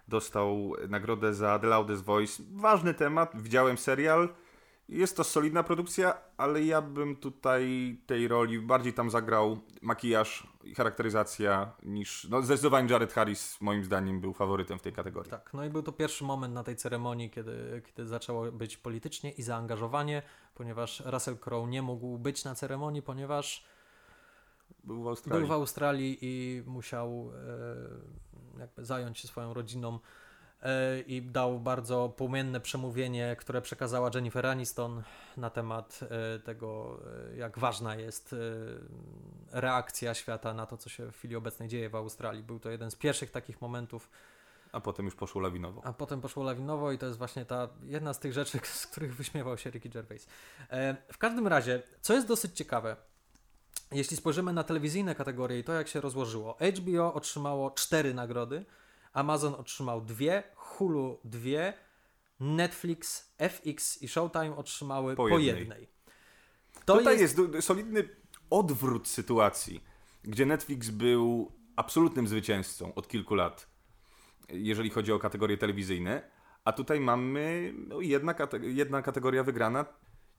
[0.07, 2.43] dostał nagrodę za The Loudest Voice.
[2.51, 4.29] Ważny temat, widziałem serial.
[4.89, 10.75] Jest to solidna produkcja, ale ja bym tutaj tej roli bardziej tam zagrał makijaż i
[10.75, 12.27] charakteryzacja niż...
[12.29, 15.31] No zdecydowanie Jared Harris moim zdaniem był faworytem w tej kategorii.
[15.31, 19.31] Tak, no i był to pierwszy moment na tej ceremonii, kiedy, kiedy zaczęło być politycznie
[19.31, 20.21] i zaangażowanie,
[20.55, 23.65] ponieważ Russell Crowe nie mógł być na ceremonii, ponieważ
[24.83, 25.39] Był w Australii.
[25.39, 27.31] był w Australii i musiał
[28.55, 29.99] e, jakby zająć się swoją rodziną
[31.07, 35.03] i dał bardzo płomienne przemówienie, które przekazała Jennifer Aniston
[35.37, 35.99] na temat
[36.35, 36.99] e, tego,
[37.31, 38.37] e, jak ważna jest e,
[39.61, 42.43] reakcja świata na to, co się w chwili obecnej dzieje w Australii.
[42.43, 44.09] Był to jeden z pierwszych takich momentów,
[44.71, 45.81] A potem już poszło lawinowo.
[45.85, 49.15] a potem poszło lawinowo i to jest właśnie ta jedna z tych rzeczy, z których
[49.15, 50.27] wyśmiewał się Ricky Gervais.
[50.69, 52.95] E, w każdym razie, co jest dosyć ciekawe,
[53.91, 58.65] jeśli spojrzymy na telewizyjne kategorie i to jak się rozłożyło, HBO otrzymało cztery nagrody,
[59.13, 61.73] Amazon otrzymał dwie, Hulu dwie,
[62.39, 65.59] Netflix, FX i Showtime otrzymały po, Po jednej.
[65.59, 65.87] jednej.
[66.85, 67.67] To Tutaj jest, jest...
[67.67, 68.09] solidny
[68.49, 69.83] odwrót sytuacji,
[70.23, 73.67] gdzie Netflix był absolutnym zwycięzcą od kilku lat,
[74.49, 76.29] jeżeli chodzi o kategorie telewizyjne,
[76.65, 79.85] a tutaj mamy no, jedna, kate- jedna kategoria wygrana.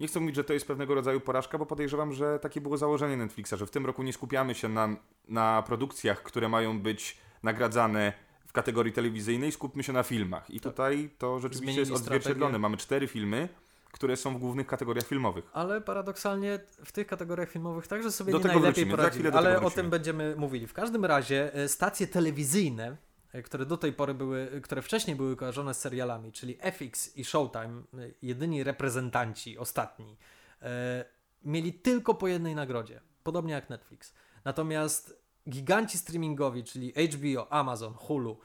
[0.01, 3.17] Nie chcę mówić, że to jest pewnego rodzaju porażka, bo podejrzewam, że takie było założenie
[3.17, 4.97] Netflixa, że w tym roku nie skupiamy się na,
[5.29, 8.13] na produkcjach, które mają być nagradzane
[8.55, 10.51] kategorii telewizyjnej, skupmy się na filmach.
[10.51, 12.39] I tutaj to rzeczywiście Zmienili jest odzwierciedlone.
[12.39, 12.59] strategię.
[12.59, 13.49] Mamy cztery filmy,
[13.93, 15.45] które są w głównych kategoriach filmowych.
[15.53, 19.61] Ale paradoksalnie w tych kategoriach filmowych także sobie Do nie tego najlepiej wrócimy, poradzili, ale
[19.61, 20.67] o tym będziemy mówili.
[20.67, 22.97] W każdym razie e, stacje telewizyjne,
[23.33, 27.25] e, które do tej pory były, które wcześniej były kojarzone z serialami, czyli FX i
[27.25, 30.17] Showtime, e, jedyni reprezentanci, ostatni,
[30.63, 31.05] e,
[31.45, 34.15] mieli tylko po jednej nagrodzie, podobnie jak Netflix.
[34.45, 38.39] Natomiast giganci streamingowi, czyli HBO, Amazon, Hulu,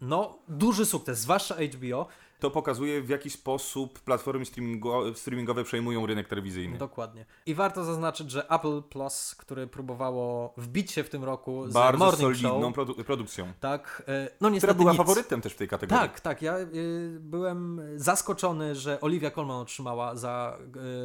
[0.00, 2.06] no, duży sukces, zwłaszcza HBO.
[2.42, 6.78] To pokazuje, w jaki sposób platformy streamingo streamingowe przejmują rynek telewizyjny.
[6.78, 7.26] Dokładnie.
[7.46, 11.98] I warto zaznaczyć, że Apple Plus, które próbowało wbić się w tym roku z Bardzo
[11.98, 13.52] Morning solidną Show, produ produkcją.
[13.60, 14.96] tak, e, no niestety Która była nic.
[14.98, 16.02] faworytem też w tej kategorii.
[16.02, 16.42] Tak, tak.
[16.42, 20.58] Ja y, byłem zaskoczony, że Olivia Colman otrzymała za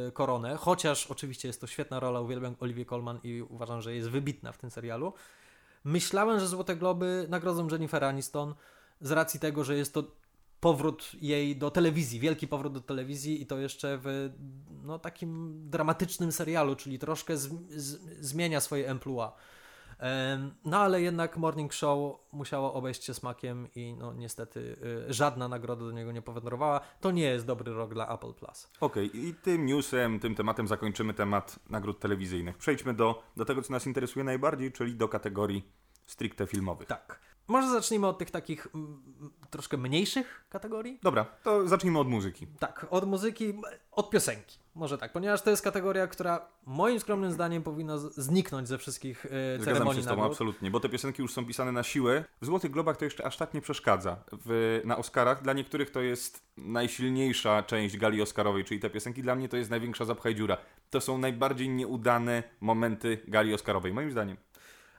[0.08, 4.10] y, koronę, chociaż oczywiście jest to świetna rola, uwielbiam Olivię Colman i uważam, że jest
[4.10, 5.12] wybitna w tym serialu.
[5.84, 8.54] Myślałem, że Złote Globy nagrodzą Jennifer Aniston
[9.00, 10.02] z racji tego, że jest to
[10.60, 14.30] powrót jej do telewizji, wielki powrót do telewizji i to jeszcze w
[14.82, 19.28] no, takim dramatycznym serialu, czyli troszkę z, z, zmienia swoje emploi.
[19.98, 24.76] Em, No ale jednak Morning Show musiało obejść się smakiem i no niestety
[25.08, 26.80] y, żadna nagroda do niego nie powędrowała.
[27.00, 28.70] To nie jest dobry rok dla Apple Plus.
[28.80, 32.58] Okej, i tym newsem, tym tematem zakończymy temat nagród telewizyjnych.
[32.58, 35.72] Przejdźmy do, do tego, co nas interesuje najbardziej, czyli do kategorii
[36.06, 36.88] stricte filmowych.
[36.88, 37.27] Tak.
[37.48, 39.00] Może zacznijmy od tych takich mm,
[39.50, 40.98] troszkę mniejszych kategorii?
[41.02, 42.46] Dobra, to zacznijmy od muzyki.
[42.58, 43.54] Tak, od muzyki,
[43.92, 44.58] od piosenki.
[44.74, 49.28] Może tak, ponieważ to jest kategoria, która moim skromnym zdaniem powinna zniknąć ze wszystkich y,
[49.28, 52.24] Zgadzam ceremonii się z tobą, absolutnie, bo te piosenki już są pisane na siłę.
[52.40, 54.16] W Złotych Globach to jeszcze aż tak nie przeszkadza.
[54.46, 59.34] W, na Oscarach dla niektórych to jest najsilniejsza część gali Oscarowej, czyli te piosenki dla
[59.34, 60.56] mnie to jest największa zapchaj dziura.
[60.90, 64.36] To są najbardziej nieudane momenty gali Oscarowej, moim zdaniem.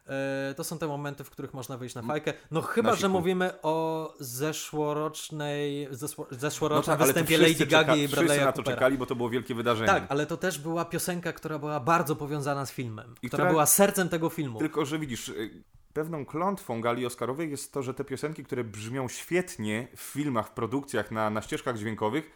[0.10, 2.34] E, To są te momenty, w których można wyjść na fajkę.
[2.52, 8.46] No chyba, że mówimy o zeszłorocznej, zeszło, No zeszłorocznym tak, występie Lady czeka- i Bradley'a
[8.46, 8.76] na to Coopera.
[8.76, 9.88] czekali, bo to było wielkie wydarzenie.
[9.88, 13.12] Tak, ale to też była piosenka, która była bardzo powiązana z filmem.
[13.22, 14.60] I która która- była sercem tego filmu.
[14.60, 19.08] Tylko, że widzisz, y, pewną klątwą gali Oscarowej jest to, że te piosenki, które brzmią
[19.08, 22.32] świetnie w filmach, w produkcjach, na, na ścieżkach dźwiękowych,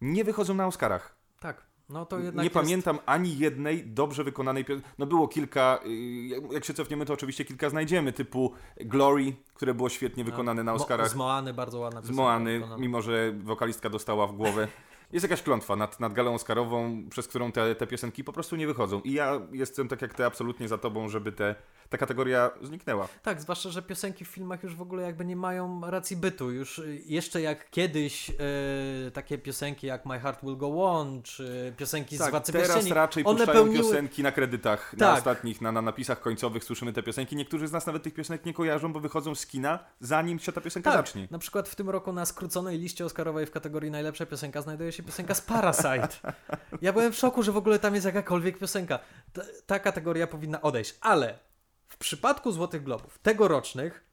[0.00, 1.16] nie wychodzą na Oscarach.
[1.40, 2.54] Tak, no to jednak nie jest...
[2.54, 4.88] pamiętam ani jednej dobrze wykonanej piosenki.
[4.98, 5.90] No było kilka, y,
[6.52, 10.76] jak- się cofniemy, to oczywiście kilka znajdziemy, typu Glory, które było świetnie wykonane na Mo-
[10.76, 11.08] Oscarach.
[11.08, 12.80] Z Moany bardzo ładna Z piosenka Moany, wykonana.
[12.82, 14.68] mimo że wokalistka dostała w głowę.
[15.14, 18.66] Jest jakaś klątwa nad, nad galą Oscarową, przez którą te, te piosenki po prostu nie
[18.66, 19.00] wychodzą.
[19.00, 21.54] I ja jestem tak jak ty absolutnie za tobą, żeby te,
[21.88, 23.08] ta kategoria zniknęła.
[23.22, 26.50] Tak, zwłaszcza, że piosenki w filmach już w ogóle jakby nie mają racji bytu.
[26.50, 28.34] Już y, jeszcze jak kiedyś y,
[29.10, 32.94] takie piosenki jak My Heart Will Go On, czy piosenki z Tak, Władcy teraz Pierścieni,
[32.94, 33.84] raczej one puszczają pełniły...
[33.84, 35.18] piosenki na kredytach, na Tak.
[35.18, 37.36] ostatnich, na, na napisach końcowych słyszymy te piosenki.
[37.36, 40.60] Niektórzy z nas nawet tych piosenek nie kojarzą, bo wychodzą z kina, zanim się ta
[40.60, 41.28] piosenka Tak, zacznie.
[41.30, 45.03] na przykład w tym roku na skróconej liście Oscarowej w kategorii najlepsza piosenka znajduje się
[45.06, 46.08] piosenka z Parasite.
[46.82, 48.98] Ja byłem w szoku, że w ogóle tam jest jakakolwiek piosenka.
[49.32, 51.38] Ta, ta kategoria powinna odejść, ale
[51.88, 54.04] w przypadku Złotych Globów tegorocznych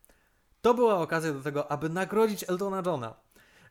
[0.62, 3.14] to była okazja do tego, aby nagrodzić Eltona Johna.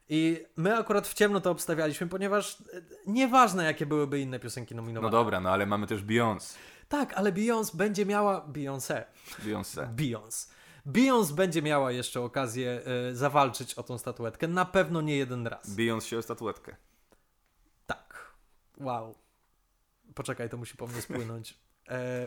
[0.08, 4.82] I my akurat w ciemno to obstawialiśmy, ponieważ e, nieważne jakie byłyby inne piosenki No
[4.82, 5.10] nominowane.
[5.10, 6.56] dobra, no ale mamy też Beyoncé.
[6.88, 8.46] Tak, ale Beyoncé będzie miała...
[8.48, 9.02] Beyoncé.
[9.44, 9.94] Beyoncé.
[9.94, 10.48] Beyoncé.
[10.86, 12.80] Beyoncé będzie miała jeszcze okazję
[13.10, 14.48] e, zawalczyć o tą statuetkę.
[14.48, 15.70] Na pewno nie jeden raz.
[15.70, 16.76] Beyoncé się o statuetkę.
[18.80, 19.14] Wow.
[20.14, 21.58] Poczekaj, to musi po mnie spłynąć.
[21.88, 22.26] E,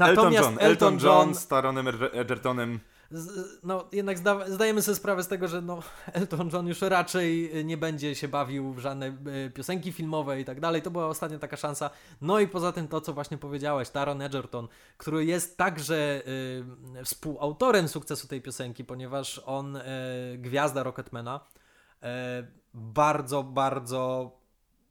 [0.00, 2.80] Elton natomiast John, Elton John z Taronem Edger- Edgertonem.
[3.10, 5.82] z, no jednak zda, zdajemy sobie sprawę z tego, że no,
[6.12, 10.60] Elton John już raczej nie będzie się bawił w żadne e, piosenki filmowe i tak
[10.60, 10.82] dalej.
[10.82, 11.90] To była ostatnia taka szansa.
[12.20, 16.22] No i poza tym to, co właśnie powiedziałeś, Taron Egerton, który jest także
[16.96, 19.82] e, współautorem sukcesu tej piosenki, ponieważ on, e,
[20.38, 21.40] gwiazda Rocketmana,
[22.74, 24.30] bardzo, bardzo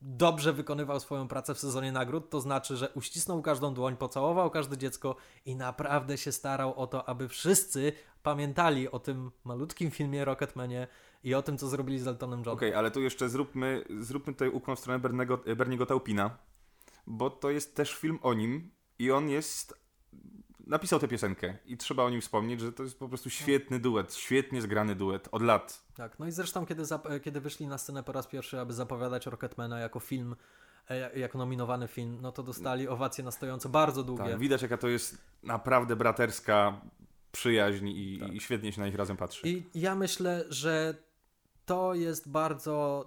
[0.05, 4.77] dobrze wykonywał swoją pracę w sezonie nagród, to znaczy, że uścisnął każdą dłoń, pocałował każde
[4.77, 5.15] dziecko
[5.45, 10.87] i naprawdę się starał o to, aby wszyscy pamiętali o tym malutkim filmie Rocketmanie
[11.23, 12.55] i o tym, co zrobili z Eltonem Johnem.
[12.55, 16.37] Okej, ale tu jeszcze zróbmy, zróbmy tutaj ukłon w stronę Bernego, Berniego Taupina,
[17.07, 19.84] bo to jest też film o nim i on jest...
[20.67, 24.15] Napisał tę piosenkę i trzeba o nim wspomnieć, że to jest po prostu świetny duet,
[24.15, 25.85] świetnie zgrany duet od lat.
[25.95, 29.25] Tak, no i zresztą, kiedy, zap- kiedy wyszli na scenę po raz pierwszy, aby zapowiadać
[29.25, 30.35] Rocketmana jako film,
[30.89, 34.23] e, jako nominowany film, no to dostali owacje na stojąco bardzo długie.
[34.23, 36.81] Tak, widać jaka to jest naprawdę braterska
[37.31, 38.33] przyjaźń i, Tak.
[38.33, 39.47] i świetnie się na nich razem patrzy.
[39.49, 40.95] I ja myślę, że
[41.65, 43.05] to jest bardzo.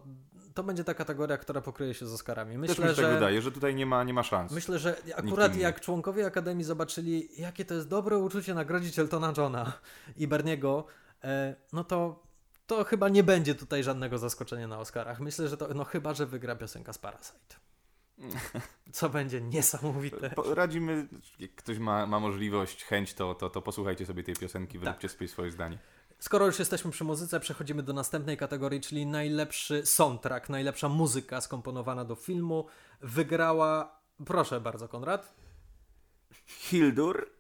[0.59, 2.53] To będzie ta kategoria, która pokryje się z Oscarami.
[2.53, 3.15] Też Myślę, mi się tak że.
[3.15, 4.53] wydaje, że tutaj nie ma, nie ma szans.
[4.53, 9.73] Myślę, że akurat jak członkowie Akademii zobaczyli, jakie to jest dobre uczucie nagrodzić Eltona Johna
[10.17, 10.87] i Berniego,
[11.25, 12.23] e, no to,
[12.67, 15.21] to chyba nie będzie tutaj żadnego zaskoczenia na Oscarach.
[15.21, 17.57] Myślę, że to, no chyba, że wygra piosenka z Parasite.
[18.93, 20.31] Co będzie niesamowite.
[20.55, 25.09] Radzimy, jak ktoś ma, ma możliwość, chęć, to, to, to posłuchajcie sobie tej piosenki, wyróbcie
[25.09, 25.79] sobie swoje zdanie.
[26.19, 32.05] Skoro już jesteśmy przy muzyce, przechodzimy do następnej kategorii, czyli najlepszy soundtrack, najlepsza muzyka skomponowana
[32.05, 32.67] do filmu.
[33.01, 35.35] Wygrała, proszę bardzo, Konrad.
[36.47, 37.31] Hildur,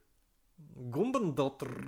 [0.76, 1.68] Gumbendotr.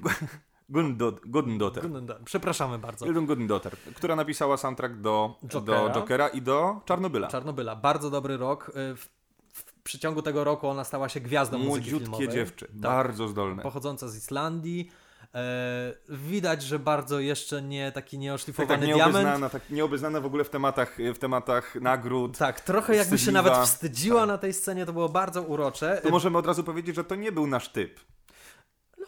[1.27, 1.85] Guddendotter.
[2.25, 3.05] Przepraszamy bardzo.
[3.05, 5.89] Hildun Guddendotter, która napisała soundtrack do Jokera.
[5.89, 7.29] do Jokera i do Czarnobyla.
[7.29, 7.77] Czarnobyla.
[7.77, 8.69] Bardzo dobry rok.
[8.69, 9.09] Y, W,
[9.53, 12.29] w przeciągu tego roku ona stała się gwiazdą muzyki Młodziutkie filmowej.
[12.29, 12.77] dziewczy, Tak.
[12.77, 13.63] bardzo zdolne.
[13.63, 14.91] Pochodząca z Islandii.
[15.35, 19.15] E, widać, że bardzo jeszcze nie taki Tak, nieoszlifowany tak diament.
[19.15, 22.39] nieobeznana, tak nieobeznana w ogóle w tematach, w tematach nagród.
[22.39, 26.01] Tak, trochę jakby się nawet wstydziła na tej scenie, to było bardzo urocze.
[26.03, 28.01] To możemy od razu powiedzieć, że to nie był nasz typ.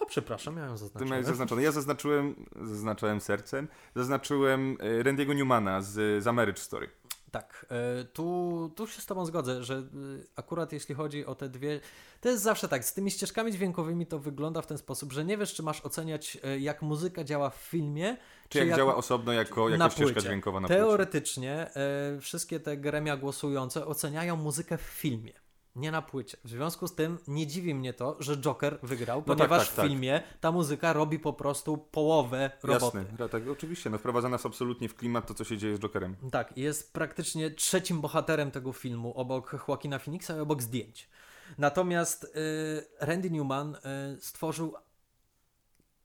[0.00, 1.10] No przepraszam, miałem Ty zaznaczone.
[1.10, 1.62] miałeś zaznaczone.
[1.62, 6.88] Ja zaznaczyłem, zaznaczałem sercem, zaznaczyłem e, Randy'ego Newmana z, z A Marriage Story.
[7.32, 7.66] Tak,
[8.00, 9.82] e, tu, tu się z Tobą zgodzę, że e,
[10.36, 11.80] akurat jeśli chodzi o te dwie.
[12.20, 15.38] To jest zawsze tak, z tymi ścieżkami dźwiękowymi to wygląda w ten sposób, że nie
[15.38, 18.16] wiesz, czy masz oceniać, e, jak muzyka działa w filmie,
[18.48, 20.28] Czy jak działa osobno jako, jako na ścieżka płycie.
[20.28, 20.80] dźwiękowa na płycie.
[20.80, 25.32] Teoretycznie e, wszystkie te gremia głosujące oceniają muzykę w filmie.
[25.76, 26.36] Nie na płycie.
[26.44, 29.76] W związku z tym nie dziwi mnie to, że Joker wygrał, tak, ponieważ tak, w
[29.76, 29.86] tak.
[29.86, 32.98] filmie ta muzyka robi po prostu połowę roboty.
[32.98, 35.80] Jasne, ja tak, oczywiście, no wprowadza nas absolutnie w klimat to, co się dzieje z
[35.80, 36.16] Jokerem.
[36.30, 41.08] Tak, jest praktycznie trzecim bohaterem tego filmu, obok Joaquina Phoenixa i obok zdjęć.
[41.58, 42.28] Natomiast y,
[43.00, 43.78] Randy Newman y,
[44.20, 44.74] stworzył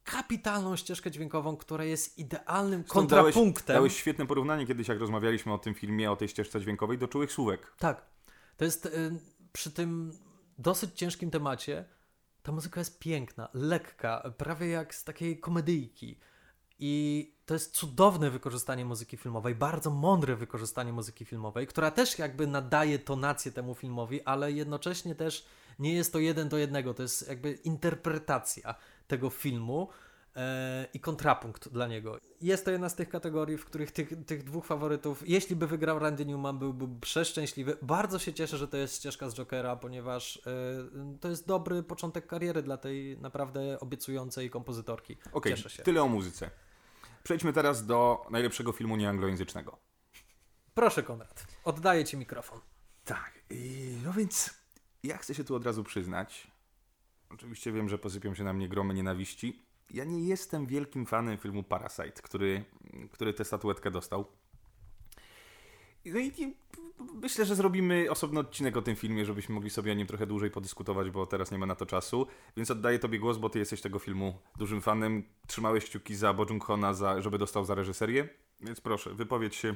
[0.04, 3.76] kapitalną ścieżkę dźwiękową, która jest idealnym dałeś, kontrapunktem.
[3.76, 7.32] dałeś świetne porównanie kiedyś, jak rozmawialiśmy o tym filmie, o tej ścieżce dźwiękowej do Czułych
[7.32, 7.72] Słówek.
[7.78, 8.02] Tak.
[8.56, 8.90] To jest y,
[9.52, 10.12] przy tym
[10.58, 11.84] dosyć ciężkim temacie.
[12.42, 16.18] Ta muzyka jest piękna, lekka, prawie jak z takiej komedyjki.
[16.78, 22.46] I to jest cudowne wykorzystanie muzyki filmowej, bardzo mądre wykorzystanie muzyki filmowej, która też jakby
[22.46, 25.46] nadaje tonację temu filmowi, ale jednocześnie też
[25.78, 26.94] nie jest to jeden do jednego.
[26.94, 28.74] To jest jakby interpretacja
[29.06, 29.88] tego filmu
[30.94, 32.18] i kontrapunkt dla niego.
[32.40, 35.98] Jest to jedna z tych kategorii, w których tych, tych dwóch faworytów, jeśli by wygrał
[35.98, 37.76] Randy Newman, byłby przeszczęśliwy.
[37.82, 42.26] Bardzo się cieszę, że to jest ścieżka z Jokera, ponieważ e, to jest dobry początek
[42.26, 45.16] kariery dla tej naprawdę obiecującej kompozytorki.
[45.32, 45.82] Okej, Cieszę się.
[45.82, 46.50] tyle o muzyce.
[47.22, 49.78] Przejdźmy teraz do najlepszego filmu nieanglojęzycznego.
[50.74, 52.60] Proszę Konrad, oddaję Ci mikrofon.
[53.04, 54.50] Tak, i, no więc
[55.02, 56.46] ja chcę się tu od razu przyznać.
[57.30, 59.67] Oczywiście wiem, że posypią się na mnie gromy nienawiści.
[59.90, 62.64] Ja nie jestem wielkim fanem filmu Parasite, który,
[63.12, 64.24] który tę statuetkę dostał.
[66.04, 66.56] No i
[67.14, 70.50] myślę, że zrobimy osobny odcinek o tym filmie, żebyśmy mogli sobie o nim trochę dłużej
[70.50, 72.26] podyskutować, bo teraz nie ma na to czasu.
[72.56, 75.24] Więc oddaję Tobie głos, bo Ty jesteś tego filmu dużym fanem.
[75.46, 78.28] Trzymałeś kciuki za Bo Joon-hona, za, żeby dostał za reżyserię.
[78.60, 79.74] Więc proszę, wypowiedz się.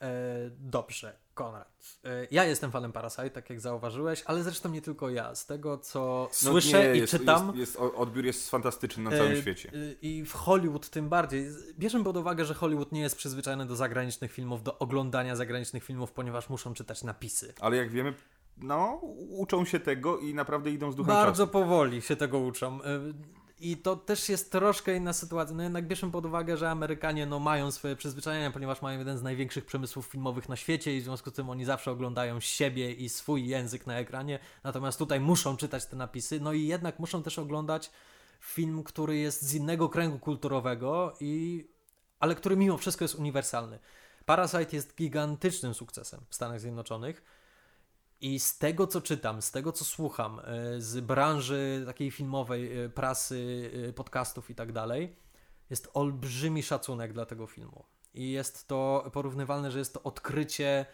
[0.00, 1.98] E, dobrze, Konrad.
[2.04, 5.34] E, ja jestem fanem Parasite, tak jak zauważyłeś, ale zresztą nie tylko ja.
[5.34, 7.46] Z tego, co No słyszę nie, i jest, czytam.
[7.46, 9.68] Jest, jest, odbiór jest fantastyczny na całym e, świecie.
[9.74, 11.46] e, I w Hollywood tym bardziej.
[11.78, 16.12] Bierzemy pod uwagę, że Hollywood nie jest przyzwyczajony do zagranicznych filmów, do oglądania zagranicznych filmów,
[16.12, 17.54] ponieważ muszą czytać napisy.
[17.60, 18.14] Ale jak wiemy,
[18.56, 21.52] no, uczą się tego i naprawdę idą z duchem Bardzo czasu.
[21.52, 22.78] powoli się tego uczą.
[23.62, 25.56] I to też jest troszkę inna sytuacja.
[25.56, 29.22] No jednak bierzemy pod uwagę, że Amerykanie no, mają swoje przyzwyczajenia, ponieważ mają jeden z
[29.22, 33.08] największych przemysłów filmowych na świecie i w związku z tym oni zawsze oglądają siebie i
[33.08, 34.38] swój język na ekranie.
[34.64, 37.90] Natomiast tutaj muszą czytać te napisy, no i jednak muszą też oglądać
[38.40, 41.64] film, który jest z innego kręgu kulturowego, i...
[42.20, 43.78] ale który mimo wszystko jest uniwersalny.
[44.24, 47.22] Parasite jest gigantycznym sukcesem w Stanach Zjednoczonych.
[48.22, 52.88] I z tego, co czytam, z tego, co słucham, e, z branży takiej filmowej, e,
[52.88, 55.16] prasy, e, podcastów i tak dalej,
[55.70, 57.84] jest olbrzymi szacunek dla tego filmu.
[58.14, 60.86] I jest to porównywalne, że jest to odkrycie,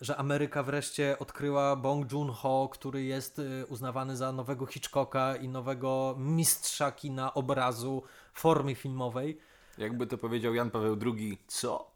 [0.00, 6.92] że Ameryka wreszcie odkryła Bong Joon-ho, który jest uznawany za nowego Hitchcocka i nowego mistrza
[6.92, 9.38] kina obrazu, formy filmowej.
[9.78, 11.90] Jakby to powiedział Jan Paweł II, co?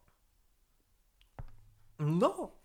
[1.98, 2.58] No,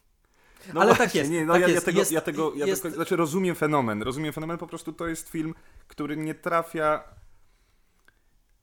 [0.73, 2.53] No Ale tak właśnie, jest, Nie, no tak ja, jest, ja tego, jest- ja tego,
[2.55, 5.53] ja jest- tego, znaczy rozumiem fenomen, rozumiem fenomen, po prostu to jest film,
[5.87, 7.03] który nie trafia,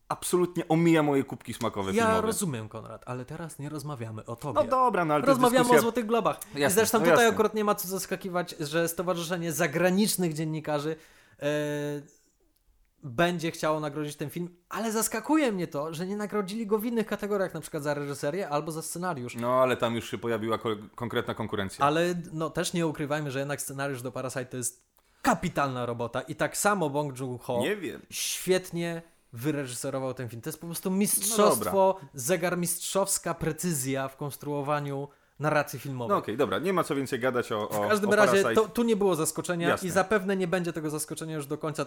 [0.09, 2.27] absolutnie omija moje kubki smakowe ja filmowe.
[2.27, 4.61] rozumiem, Konrad, ale teraz nie rozmawiamy o tobie.
[4.63, 5.79] No dobra, no ale Rozmawiamy dyskusja...
[5.79, 6.41] o Złotych Globach.
[6.55, 7.35] I Jasne, zresztą no tutaj jasne.
[7.35, 10.97] akurat nie ma co zaskakiwać, że Stowarzyszenie Zagranicznych Dziennikarzy
[11.43, 11.47] e,
[13.03, 17.07] będzie chciało nagrodzić ten film, ale zaskakuje mnie to, że nie nagrodzili go w innych
[17.07, 19.35] kategoriach, na przykład za reżyserię albo za scenariusz.
[19.37, 21.85] No ale tam już się pojawiła ko- konkretna konkurencja.
[21.85, 24.91] Ale no też nie ukrywajmy, że jednak scenariusz do Parasite to jest
[25.23, 27.63] kapitalna robota i tak samo Bong Joon-ho
[28.11, 30.43] świetnie wyreżyserował ten film.
[30.43, 36.15] To jest po prostu No mistrzostwo, zegarmistrzowska precyzja w konstruowaniu narracji filmowej.
[36.15, 38.69] No okej, dobra, nie ma co więcej gadać o, o W każdym o razie to,
[38.69, 39.89] tu nie było zaskoczenia Jasne.
[39.89, 41.87] i zapewne nie będzie tego zaskoczenia już do końca.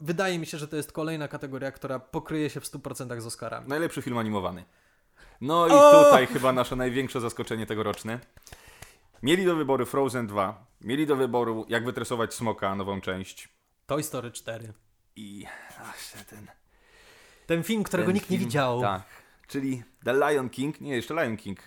[0.00, 3.68] Wydaje mi się, że to jest kolejna kategoria, która pokryje się w 100% z Oscarami.
[3.68, 4.64] Najlepszy film animowany.
[5.40, 6.04] No i O!
[6.04, 8.18] tutaj chyba nasze największe zaskoczenie tegoroczne.
[9.22, 13.48] Mieli do wyboru Frozen 2, mieli do wyboru Jak wytresować smoka, nową część.
[13.86, 14.72] Toy Story 4.
[15.16, 15.46] I
[15.80, 16.46] ach, ten.
[17.46, 18.80] Ten film, którego Ten nikt nie film- widział.
[18.80, 19.02] Tak.
[19.48, 21.58] Czyli The Lion King, nie, jeszcze Lion King.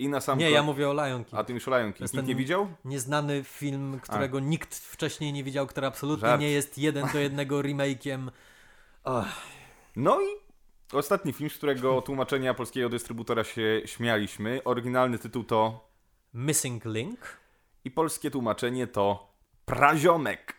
[0.00, 1.40] I na sam Nie, ja mówię o Lion King.
[1.40, 2.00] A ty już o Lion King.
[2.00, 2.68] jest Nikt nie widział?
[2.84, 6.40] Nieznany film, którego nikt wcześniej nie widział, który absolutnie Żart.
[6.40, 8.30] nie jest jeden do jednego remake'iem.
[9.96, 10.26] No i
[10.92, 14.60] ostatni film, z którego tłumaczenia polskiego dystrybutora się śmialiśmy.
[14.64, 15.88] Oryginalny tytuł to
[16.34, 17.18] Missing Link.
[17.84, 19.32] i polskie tłumaczenie to
[19.64, 20.54] Praziomek.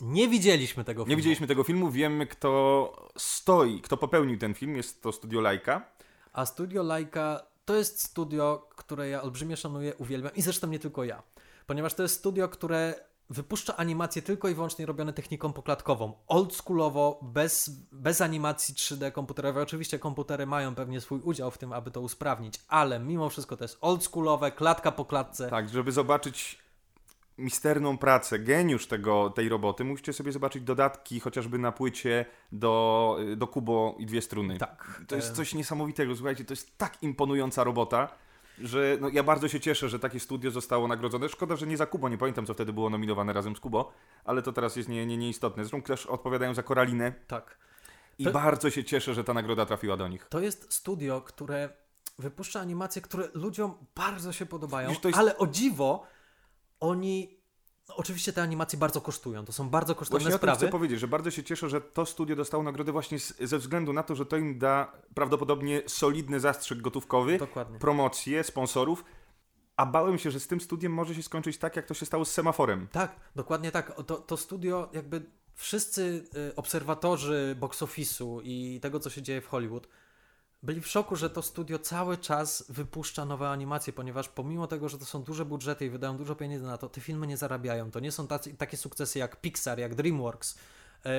[0.00, 1.10] Nie widzieliśmy tego filmu.
[1.10, 4.76] Nie widzieliśmy tego filmu, wiemy kto stoi, kto popełnił ten film.
[4.76, 5.92] Jest to Studio Lajka.
[6.32, 11.04] A studio Laika to jest studio, które ja olbrzymie szanuję, uwielbiam i zresztą nie tylko
[11.04, 11.22] ja.
[11.66, 12.94] Ponieważ to jest studio, które
[13.30, 16.12] wypuszcza animacje tylko i wyłącznie robione techniką poklatkową.
[16.26, 19.62] Oldschoolowo, bez, bez animacji 3D komputerowej.
[19.62, 23.64] Oczywiście komputery mają pewnie swój udział w tym, aby to usprawnić, ale mimo wszystko to
[23.64, 25.50] jest oldschoolowe, klatka po klatce.
[25.50, 26.61] Tak, żeby zobaczyć
[27.42, 33.46] misterną pracę, geniusz tego, tej roboty, musicie sobie zobaczyć dodatki chociażby na płycie do, do
[33.46, 34.58] Kubo i dwie struny.
[34.58, 35.02] Tak.
[35.08, 38.08] To jest E, coś niesamowitego, słuchajcie, to jest tak imponująca robota,
[38.58, 41.28] że no, ja bardzo się cieszę, że takie studio zostało nagrodzone.
[41.28, 43.92] Szkoda, że nie za Kubo, nie pamiętam co wtedy było nominowane razem z Kubo,
[44.24, 45.64] ale to teraz jest nie, nie, nieistotne.
[45.64, 47.58] Zresztą też odpowiadają za Koralinę Tak.
[48.18, 50.26] i To- bardzo się cieszę, że ta nagroda trafiła do nich.
[50.28, 51.68] To jest studio, które
[52.18, 56.06] wypuszcza animacje, które ludziom bardzo się podobają, jest- ale o dziwo
[56.82, 57.38] oni...
[57.88, 60.58] no, Oczywiście te animacje bardzo kosztują, to są bardzo kosztowne Właśnie sprawy.
[60.58, 63.92] chcę powiedzieć, że bardzo się cieszę, że to studio dostało nagrodę właśnie z, ze względu
[63.92, 67.78] na to, że to im da prawdopodobnie solidny zastrzyk gotówkowy, Dokładnie.
[67.78, 69.04] promocję, sponsorów,
[69.76, 72.24] a bałem się, że z tym studiem może się skończyć tak, jak to się stało
[72.24, 72.88] z semaforem.
[72.92, 74.02] Tak, dokładnie tak.
[74.06, 75.22] To, to studio, jakby
[75.54, 79.88] wszyscy y, obserwatorzy box office'u i tego, co się dzieje w Hollywood,
[80.62, 84.98] byli w szoku, że to studio cały czas wypuszcza nowe animacje, ponieważ pomimo tego, że
[84.98, 87.90] to są duże budżety i wydają dużo pieniędzy na to, te filmy nie zarabiają.
[87.90, 90.58] To nie są tacy, takie sukcesy jak Pixar, jak DreamWorks,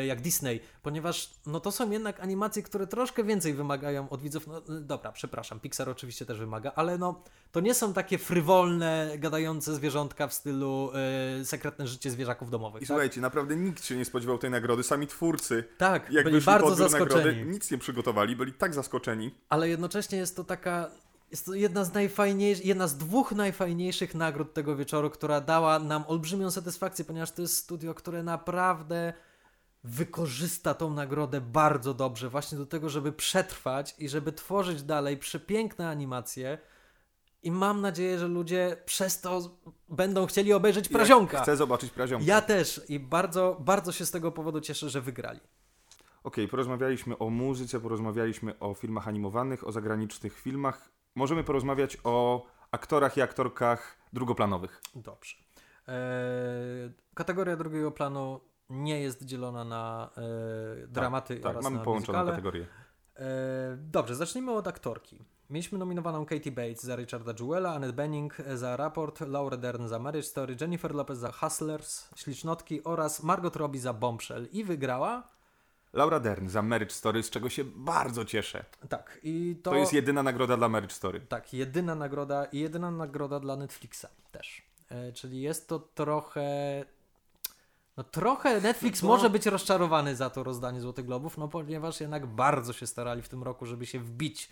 [0.06, 4.48] jak Disney, ponieważ no to są jednak animacje, które troszkę więcej wymagają od widzów.
[4.48, 9.12] No, y, dobra, przepraszam, Pixar oczywiście też wymaga, ale no to nie są takie frywolne,
[9.18, 10.92] gadające zwierzątka w stylu
[11.42, 12.82] y, sekretne życie zwierzaków domowych.
[12.82, 12.88] I tak?
[12.88, 15.64] słuchajcie, naprawdę nikt się nie spodziewał tej nagrody, sami twórcy.
[15.78, 17.26] Tak, Jak byli bardzo zaskoczeni.
[17.26, 19.32] nagrody, nic nie przygotowali, byli tak zaskoczeni.
[19.50, 20.90] Ale jednocześnie jest to taka.
[21.32, 26.04] Jest to jedna z najfajniejszych, jedna z dwóch najfajniejszych nagród tego wieczoru, która dała nam
[26.08, 29.14] olbrzymią satysfakcję, ponieważ to jest studio, które naprawdę
[29.84, 35.90] wykorzysta tą nagrodę bardzo dobrze, właśnie do tego, żeby przetrwać i żeby tworzyć dalej przepiękne
[35.90, 36.58] animacje.
[37.44, 39.58] I mam nadzieję, że ludzie przez to
[39.90, 41.42] będą chcieli obejrzeć Prazionka.
[41.42, 42.28] Chcę zobaczyć Praziomka.
[42.28, 45.40] Ja też i bardzo, bardzo się z tego powodu cieszę, że wygrali.
[46.24, 50.90] Okej, porozmawialiśmy o muzyce, porozmawialiśmy o filmach animowanych, o zagranicznych filmach.
[51.16, 54.82] Możemy porozmawiać o aktorach i aktorkach drugoplanowych.
[54.96, 55.36] Dobrze.
[55.88, 55.94] Eee,
[57.14, 58.40] kategoria drugiego planu
[58.74, 60.10] nie jest dzielona na
[60.84, 62.66] e, dramaty Tak, oraz mamy na połączoną kategorię.
[63.16, 63.26] Eee,
[63.78, 65.20] dobrze, zacznijmy od aktorki.
[65.50, 70.28] Mieliśmy nominowaną Katie Bates za Richarda Jewella, Annette Bening za Raport, Laura Dern za Marriage
[70.28, 74.48] Story, Jennifer Lopez za Hustlers, Ślicznotki oraz Margot Robbie za Bombshell.
[74.52, 75.34] I wygrała.
[75.94, 78.66] Laura Dern za Marriage Story, z czego się bardzo cieszę.
[78.90, 81.22] Tak, i to, To jest jedyna nagroda dla Marriage Story.
[81.22, 84.62] Tak, jedyna nagroda i jedyna nagroda dla Netflixa też.
[84.90, 86.46] E, czyli jest to trochę.
[87.98, 89.08] No trochę Netflix No.
[89.08, 93.30] może być rozczarowany za to rozdanie Złotych Globów, no ponieważ jednak bardzo się starali w
[93.30, 94.50] tym roku, żeby się wbić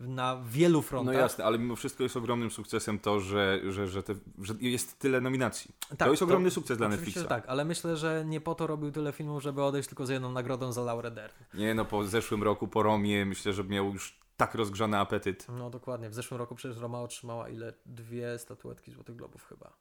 [0.00, 1.14] na wielu No frontach.
[1.14, 5.20] jasne, ale mimo wszystko jest ogromnym sukcesem to, że, że, że, te, że jest tyle
[5.20, 5.70] nominacji.
[5.88, 7.18] Tak, to jest ogromny sukces dla Netflixa.
[7.28, 10.32] Tak, ale myślę, że nie po to robił tyle filmów, żeby odejść tylko z jedną
[10.32, 11.34] nagrodą za Laurę Dern.
[11.54, 15.46] Nie no, po zeszłym roku, po Romie, myślę, że miał już tak rozgrzany apetyt.
[15.48, 17.72] No dokładnie, w zeszłym roku przecież Roma otrzymała ile?
[17.86, 19.72] Dwie statuetki Złotych Globów chyba.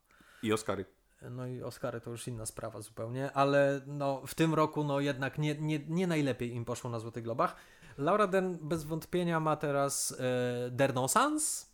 [0.43, 0.86] I Oscary.
[1.32, 5.38] No i Oscary to już inna sprawa zupełnie, ale no, w tym roku no jednak
[5.38, 7.55] nie, nie, nie najlepiej im poszło na Złotych Globach.
[7.97, 11.69] Laura Dern bez wątpienia ma teraz e, Dernosans.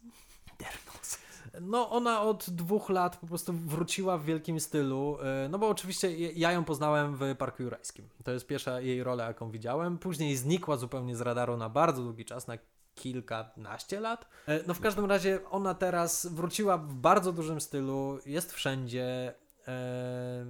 [1.61, 6.17] No ona od dwóch lat po prostu wróciła w wielkim stylu, e, no bo oczywiście
[6.17, 8.09] ja ją poznałem w Parku Jurajskim.
[8.23, 9.97] To jest pierwsza jej rola, jaką widziałem.
[9.97, 12.57] Później znikła zupełnie z radaru na bardzo długi czas, na
[12.99, 14.25] kilkanaście lat.
[14.47, 19.33] E, No w każdym razie ona teraz wróciła w bardzo dużym stylu, jest wszędzie.
[19.67, 20.45] e,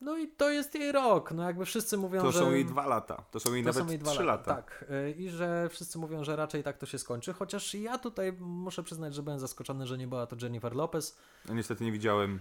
[0.00, 1.32] No i to jest jej rok.
[1.32, 2.38] No jakby wszyscy mówią, To że...
[2.38, 3.24] są jej dwa lata.
[3.30, 4.54] To są jej To nawet są jej dwa trzy lata.
[4.54, 4.84] Tak.
[4.90, 7.32] Y, I że wszyscy mówią, że raczej tak to się skończy.
[7.32, 11.16] Chociaż ja tutaj muszę przyznać, że byłem zaskoczony, że nie była to Jennifer Lopez.
[11.48, 12.40] No, niestety nie widziałem.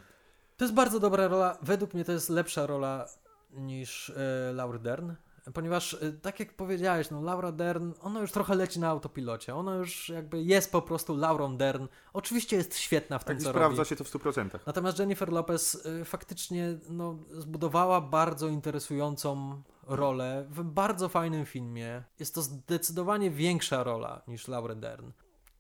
[0.58, 1.58] To jest bardzo dobra rola.
[1.62, 3.06] Według mnie to jest lepsza rola
[3.54, 5.12] niż e, Laura Dern.
[5.54, 9.56] Ponieważ, e, tak jak powiedziałeś, no Laura Dern, ona już trochę leci na autopilocie.
[9.56, 11.88] Ona już jakby jest po prostu Laurą Dern.
[12.14, 13.89] Oczywiście jest świetna w tym, Tak, co sprawdza robi.
[13.89, 14.60] się to w 100%.
[14.66, 22.04] Natomiast Jennifer Lopez y, faktycznie no, zbudowała bardzo interesującą rolę w bardzo fajnym filmie.
[22.20, 25.12] Jest to zdecydowanie większa rola niż Laura Dern.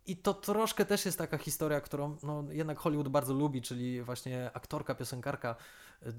[0.05, 4.51] I to troszkę też jest taka historia, którą no, jednak Hollywood bardzo lubi, czyli właśnie
[4.53, 5.55] aktorka, piosenkarka
[6.03, 6.13] y,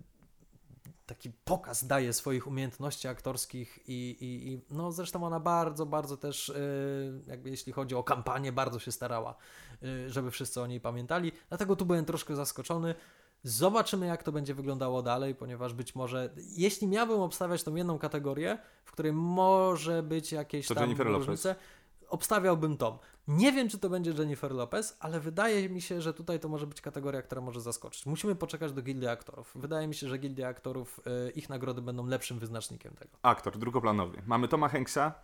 [1.09, 6.49] taki pokaz daje swoich umiejętności aktorskich i, i, i no zresztą ona bardzo, bardzo też
[6.49, 9.35] y, jakby jeśli chodzi o kampanię, bardzo się starała,
[9.83, 11.33] y, żeby wszyscy o niej pamiętali.
[11.49, 12.95] Dlatego tu byłem troszkę zaskoczony.
[13.43, 18.59] Zobaczymy, jak to będzie wyglądało dalej, ponieważ być może, jeśli miałbym obstawiać tą jedną kategorię,
[18.85, 21.47] w której może być jakieś To tam Jennifer Lopez.
[22.09, 22.99] Obstawiałbym Tom.
[23.29, 26.67] Nie wiem, czy to będzie Jennifer Lopez, ale wydaje mi się, że tutaj to może
[26.67, 28.07] być kategoria, która może zaskoczyć.
[28.07, 29.53] Musimy poczekać do Gildii Aktorów.
[29.55, 33.11] Wydaje mi się, że Gildia Aktorów, y, ich nagrody będą lepszym wyznacznikiem tego.
[33.23, 34.23] Aktor drugoplanowy.
[34.27, 35.15] Mamy Toma Hanksa,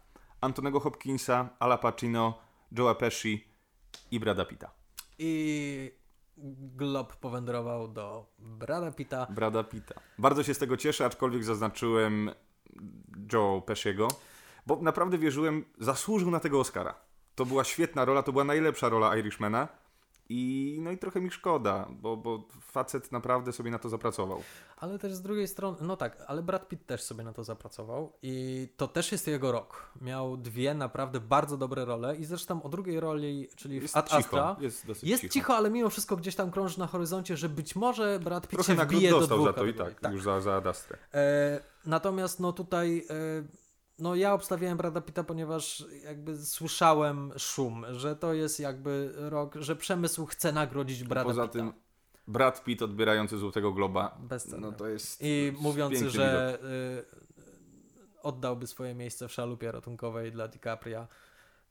[0.40, 2.38] Antonego Hopkinsa, Ala Pacino,
[2.72, 3.48] Joe'a Pesci
[4.10, 4.70] i Brada Pitta.
[5.18, 6.04] I
[6.76, 9.26] Glob powędrował do Brada Pitta.
[9.30, 9.94] Brada Pitta.
[10.18, 12.30] Bardzo się z tego cieszę, aczkolwiek zaznaczyłem
[13.32, 14.08] Joe Pesciego,
[14.66, 16.94] bo naprawdę wierzyłem, zasłużył na tego Oscara.
[17.34, 19.68] To była świetna rola, to była najlepsza rola Irishmana
[20.28, 24.42] i no i trochę mi szkoda, bo, bo facet naprawdę sobie na to zapracował.
[24.76, 28.12] Ale też z drugiej strony, no tak, ale Brad Pitt też sobie na to zapracował
[28.22, 29.90] i to też jest jego rok.
[30.00, 34.06] Miał dwie naprawdę bardzo dobre role i zresztą o drugiej roli, czyli Jest w Ad
[34.08, 35.32] cicho, Astra, jest dosyć jest cicho.
[35.32, 35.56] cicho.
[35.56, 38.86] ale mimo wszystko gdzieś tam krąży na horyzoncie, że być może Brad Pitt Trochę się
[38.86, 39.96] wbije do dostał dwóch za to i kategorii.
[40.00, 40.98] tak, już za, za Adastrę.
[41.14, 43.63] E, natomiast no tutaj e,
[43.98, 49.76] no ja obstawiałem Brada Pitta, ponieważ jakby słyszałem szum, że to jest jakby rok, że
[49.76, 51.52] przemysł chce nagrodzić Brada Poza Pitta.
[51.52, 51.72] tym
[52.28, 54.66] Brad Pitt odbierający Złotego Globa, Bezcenny.
[54.66, 61.08] no to jest I mówiący, że y, oddałby swoje miejsce w szalupie ratunkowej dla DiCapria.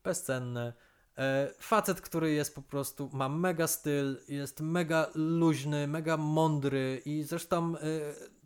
[0.03, 0.73] Bezcenne.
[1.17, 7.23] E, facet, który jest po prostu, ma mega styl, jest mega luźny, mega mądry i
[7.23, 7.79] zresztą y,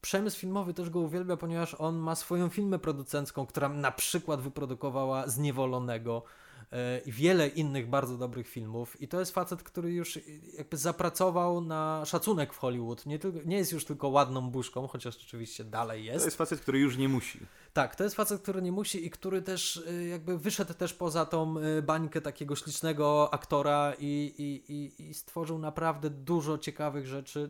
[0.01, 5.27] przemysł filmowy też go uwielbia, ponieważ on ma swoją filmę producencką, która na przykład wyprodukowała
[5.27, 6.23] Zniewolonego
[6.71, 10.19] e, i wiele innych bardzo dobrych filmów i to jest facet, który już
[10.57, 13.05] jakby zapracował na szacunek w Hollywood.
[13.05, 16.25] Nie, tylko, nie jest już tylko ładną buźką, chociaż oczywiście dalej To jest.
[16.25, 17.39] jest facet, który już nie musi.
[17.73, 21.25] Tak, to jest facet, który nie musi i który też y, jakby wyszedł też poza
[21.25, 27.49] tą y, bańkę takiego ślicznego aktora i, i, i, i stworzył naprawdę dużo ciekawych rzeczy.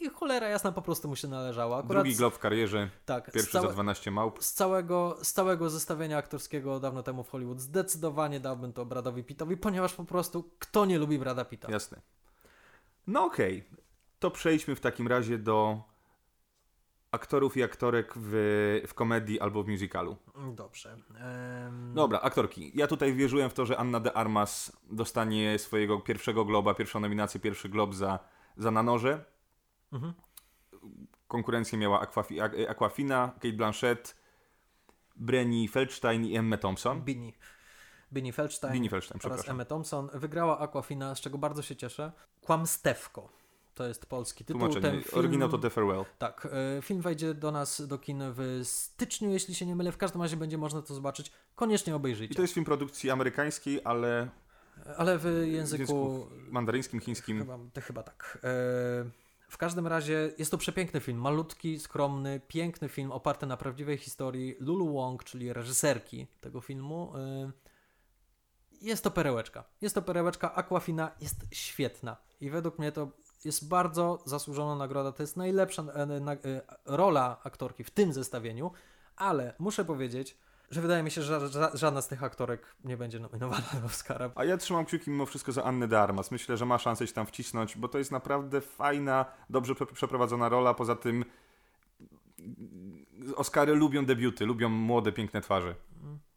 [0.00, 1.78] I cholera jasna po prostu mu się należała.
[1.78, 4.44] Akurat Drugi glob w karierze, tak, pierwszy całe, za 12 małp.
[4.44, 9.56] z, całego, z całego zestawienia aktorskiego dawno temu w Hollywood zdecydowanie dałbym to Bradowi Pittowi,
[9.56, 11.72] ponieważ po prostu kto nie lubi Brada Pitta?
[11.72, 12.00] Jasne.
[13.06, 13.64] No okej,
[14.18, 15.82] to przejdźmy w takim razie do
[17.10, 20.16] aktorów i aktorek w, w komedii albo w musicalu.
[20.54, 20.96] Dobrze.
[21.94, 22.72] Dobra, aktorki.
[22.74, 27.40] Ja tutaj wierzyłem w to, że Anna de Armas dostanie swojego pierwszego globa, pierwszą nominację,
[27.40, 28.18] pierwszy glob za,
[28.56, 29.24] za na noże.
[29.92, 30.12] Mhm.
[31.28, 34.16] Konkurencję miała Aquafi, Aqu- Aquafina, Kate Blanchett,
[35.16, 37.02] Brenny Feldstein i Emma Thompson.
[37.02, 37.34] Bini.
[38.12, 39.48] Bini Feldstein Bini Feldstein, oraz.
[39.48, 40.08] Emma Thompson.
[40.14, 42.12] Wygrała Aquafina, z czego bardzo się cieszę.
[42.40, 43.28] Kłamstewko.
[43.74, 44.60] To jest polski tytuł.
[44.60, 45.02] Ten Tłumaczenie.
[45.02, 46.04] film, Oryginał to The Farewell.
[46.18, 49.92] Tak, e, film wejdzie do nas do kin w styczniu, jeśli się nie mylę.
[49.92, 51.32] W każdym razie będzie można to zobaczyć.
[51.54, 52.34] Koniecznie I obejrzyjcie.
[52.34, 54.28] to jest film produkcji amerykańskiej, ale
[54.96, 55.80] Ale w w języku...
[55.80, 57.38] języku mandaryńskim, chińskim.
[57.38, 58.38] Chyba, to chyba tak.
[58.44, 58.48] E,
[59.48, 61.18] w każdym razie jest to przepiękny film.
[61.18, 67.12] Malutki, skromny, piękny film oparty na prawdziwej historii Lulu Wong, czyli reżyserki tego filmu.
[67.16, 67.50] E,
[68.80, 69.64] jest to perełeczka.
[69.80, 70.54] Jest to perełeczka.
[70.54, 72.16] Aquafina jest świetna.
[72.40, 73.10] I według mnie to
[73.44, 75.12] jest bardzo zasłużona nagroda.
[75.12, 76.38] To jest najlepsza na, e,
[76.84, 78.72] rola aktorki w tym zestawieniu.
[79.16, 80.38] Ale muszę powiedzieć,
[80.70, 83.86] że wydaje mi się, że ża- ża- żadna z tych aktorek nie będzie nominowana do
[83.86, 84.30] Oscara.
[84.34, 86.30] A ja trzymam kciuki mimo wszystko za Annę de Armas.
[86.30, 90.48] Myślę, że ma szansę się tam wcisnąć, bo to jest naprawdę fajna, dobrze prze- przeprowadzona
[90.48, 90.74] rola.
[90.74, 91.24] Poza tym
[93.36, 95.74] Oscary lubią debiuty, lubią młode, piękne twarze.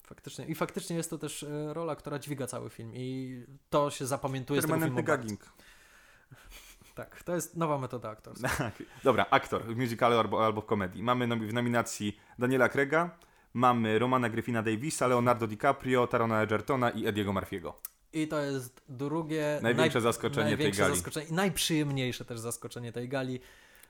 [0.04, 0.46] Faktycznie.
[0.46, 3.38] I faktycznie jest to też e, rola, która dźwiga cały film i
[3.70, 5.04] to się zapamiętuje z tego filmu.
[5.04, 5.40] gagging.
[6.96, 8.72] Tak, to jest nowa metoda aktorska.
[9.04, 11.04] Dobra, aktor w musicalu albo, albo w komedii.
[11.04, 13.10] Mamy w nominacji Daniela Craiga,
[13.54, 17.74] mamy Romana Griffina Davisa, Leonardo DiCaprio, Tarona Egertona i Ediego Murphy'ego.
[18.14, 19.60] I to jest drugie...
[19.62, 20.96] Największe zaskoczenie tej największe gali.
[20.96, 23.40] Zaskoczenie, I najprzyjemniejsze też zaskoczenie tej gali.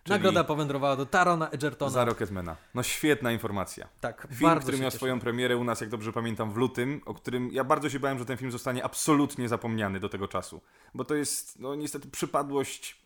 [0.04, 1.92] Czyli- Nagroda powędrowała do Tarona Egertona.
[1.92, 2.56] Za Rocketmana.
[2.74, 3.88] No świetna informacja.
[4.02, 4.98] Tak, Film, bardzo który miał cieszę.
[4.98, 8.20] swoją premierę u nas, jak dobrze pamiętam, w lutym, o którym ja bardzo się bałem,
[8.20, 10.62] że ten film zostanie absolutnie zapomniany do tego czasu.
[10.94, 13.02] Bo to jest, no niestety, przypadłość,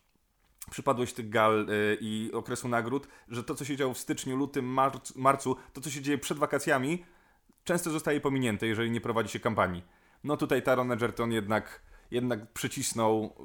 [0.71, 4.65] przypadłość tych gal y, i okresu nagród, że to, co się działo w styczniu, lutym,
[4.65, 7.05] marcu, marcu, to, co się dzieje przed wakacjami,
[7.63, 9.83] często zostaje pominięte, jeżeli nie prowadzi się kampanii.
[10.23, 13.35] No tutaj Taron Egerton jednak, jednak przycisnął,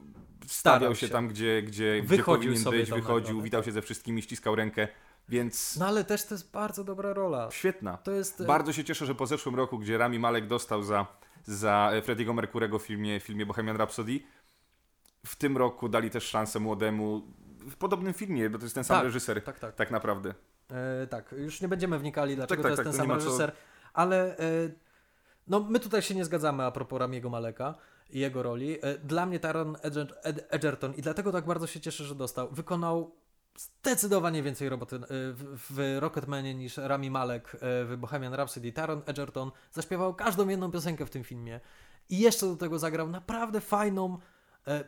[0.47, 1.13] stawiał się, się.
[1.13, 3.67] tam, gdzie, gdzie, gdzie Wychodził powinien sobie być, wychodził, nagrodę, witał tak.
[3.67, 4.89] się ze wszystkimi, ściskał rękę.
[5.29, 7.49] Więc No ale też to jest bardzo dobra rola.
[7.51, 7.97] świetna.
[7.97, 8.41] To jest...
[8.41, 11.07] e, Bardzo się cieszę, że po zeszłym roku, gdzie Rami Malek dostał za,
[11.45, 14.21] za Frediego Mercurego w filmie, filmie Bohemian Rhapsody,
[15.27, 17.23] w tym roku dali też szansę młodemu
[17.71, 19.45] w podobnym filmie, bo to jest ten sam Tak, reżyser.
[19.45, 19.75] tak, tak.
[19.75, 20.35] Tak naprawdę.
[21.03, 23.25] E, tak, już nie będziemy wnikali, dlaczego tak, to jest tak, ten sam ma co-
[23.25, 23.53] reżyser,
[23.95, 24.43] ale e,
[25.49, 27.75] no, my tutaj się nie zgadzamy a propos Ramiego Maleka
[28.11, 28.79] i jego roli.
[28.83, 32.49] E, dla mnie Taron Edger- Ed- Edgerton i dlatego tak bardzo się cieszę, że dostał,
[32.51, 33.15] wykonał
[33.57, 38.73] zdecydowanie więcej roboty e, w, w Rocketmanie niż Rami Malek e, w Bohemian Rhapsody.
[38.73, 41.61] Taron Edgerton zaśpiewał każdą jedną piosenkę w tym filmie
[42.09, 44.19] i jeszcze do tego zagrał naprawdę fajną,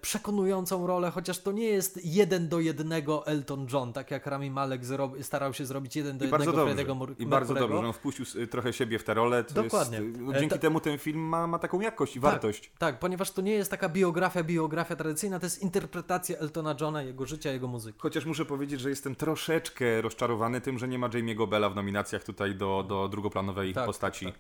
[0.01, 4.81] przekonującą rolę, chociaż to nie jest jeden do jednego Elton John, tak jak Rami Malek
[5.21, 6.53] starał się zrobić jeden do I jednego.
[6.67, 9.45] Freddie'ego Mur- I bardzo dobrze, że on wpuścił trochę siebie w tę rolę.
[9.45, 9.99] To Dokładnie.
[9.99, 12.73] Jest, no, E, dzięki ta- temu ten film ma, ma taką jakość i wartość.
[12.79, 17.27] Tak, ponieważ to nie jest taka biografia, biografia tradycyjna, to jest interpretacja Eltona Johna, jego
[17.27, 17.99] życia, jego muzyki.
[18.03, 22.25] Chociaż muszę powiedzieć, że jestem troszeczkę rozczarowany tym, że nie ma Jamie'ego Bella w nominacjach
[22.25, 24.27] tutaj do, do drugoplanowej Tak, postaci.
[24.27, 24.35] tak,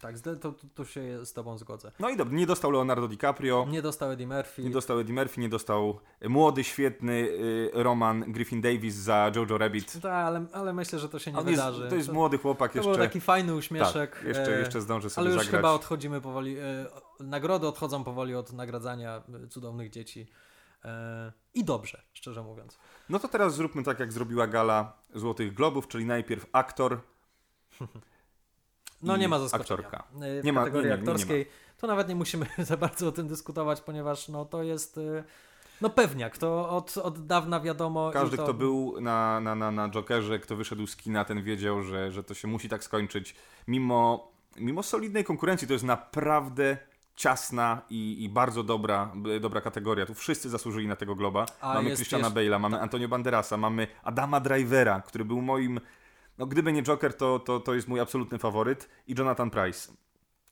[0.00, 1.92] Tak, to, to, to się z tobą zgodzę.
[1.98, 4.62] No i dobrze, nie dostał Leonardo DiCaprio, Nie dostał Eddie Murphy.
[4.62, 9.92] nie dostał Eddie Murphy, nie dostał młody, świetny y, Roman Griffin Davis za Jojo Rabbit.
[9.92, 11.88] Tak, ale, ale myślę, że to się nie On jest, wydarzy.
[11.88, 12.90] to jest młody chłopak to jeszcze.
[12.92, 14.16] był taki fajny uśmieszek.
[14.16, 15.60] tak, jeszcze, e, jeszcze zdąży sobie Ale już zagrać.
[15.60, 16.58] chyba odchodzimy powoli.
[16.58, 16.86] E,
[17.20, 20.26] nagrody odchodzą powoli od nagradzania e, cudownych dzieci.
[21.54, 22.78] I dobrze, szczerze mówiąc.
[23.08, 27.00] No to teraz zróbmy tak, jak zrobiła gala Złotych Globów, czyli najpierw aktor.
[29.02, 29.80] No nie ma zaskoczenia.
[29.80, 30.04] aktorka.
[30.40, 31.46] W Nie ma- kategorii nie, nie, nie, nie aktorskiej
[31.80, 35.24] to nawet nie musimy za bardzo o tym dyskutować, ponieważ no to jest e,
[35.80, 38.10] no pewniak, to od, od dawna wiadomo.
[38.12, 38.42] Każdy, to...
[38.42, 42.24] kto był na, na, na, na Jokerze, kto wyszedł z kina, ten wiedział, że, że
[42.24, 43.36] to się musi tak skończyć.
[43.68, 46.76] Mimo, mimo solidnej konkurencji, to jest naprawdę
[47.16, 50.06] ciasna i, i bardzo dobra, dobra kategoria.
[50.06, 51.46] Tu wszyscy zasłużyli na tego globa.
[51.60, 55.80] A mamy jest Christiana jeszcze- Bale'a, mamy Antonio Banderasa, mamy Adama Drivera, który był moim...
[56.40, 58.88] No gdyby nie Joker, to, to, to jest mój absolutny faworyt.
[59.06, 59.92] I Jonathan Price.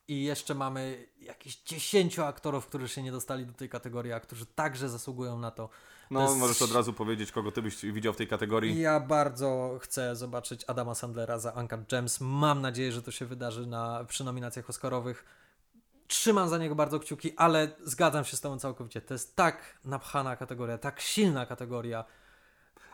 [0.08, 4.46] I jeszcze mamy jakieś 10 aktorów, którzy się nie dostali do tej kategorii, a którzy
[4.46, 5.68] także zasługują na to.
[6.10, 8.80] No, To jest- możesz od razu powiedzieć, kogo ty byś widział w tej kategorii.
[8.80, 12.20] Ja bardzo chcę zobaczyć Adama Sandlera za Uncut Gems.
[12.20, 15.24] Mam nadzieję, że to się wydarzy na, przy nominacjach Oscarowych.
[16.06, 19.00] Trzymam za niego bardzo kciuki, ale zgadzam się z tobą całkowicie.
[19.00, 22.04] To jest tak napchana kategoria, tak silna kategoria.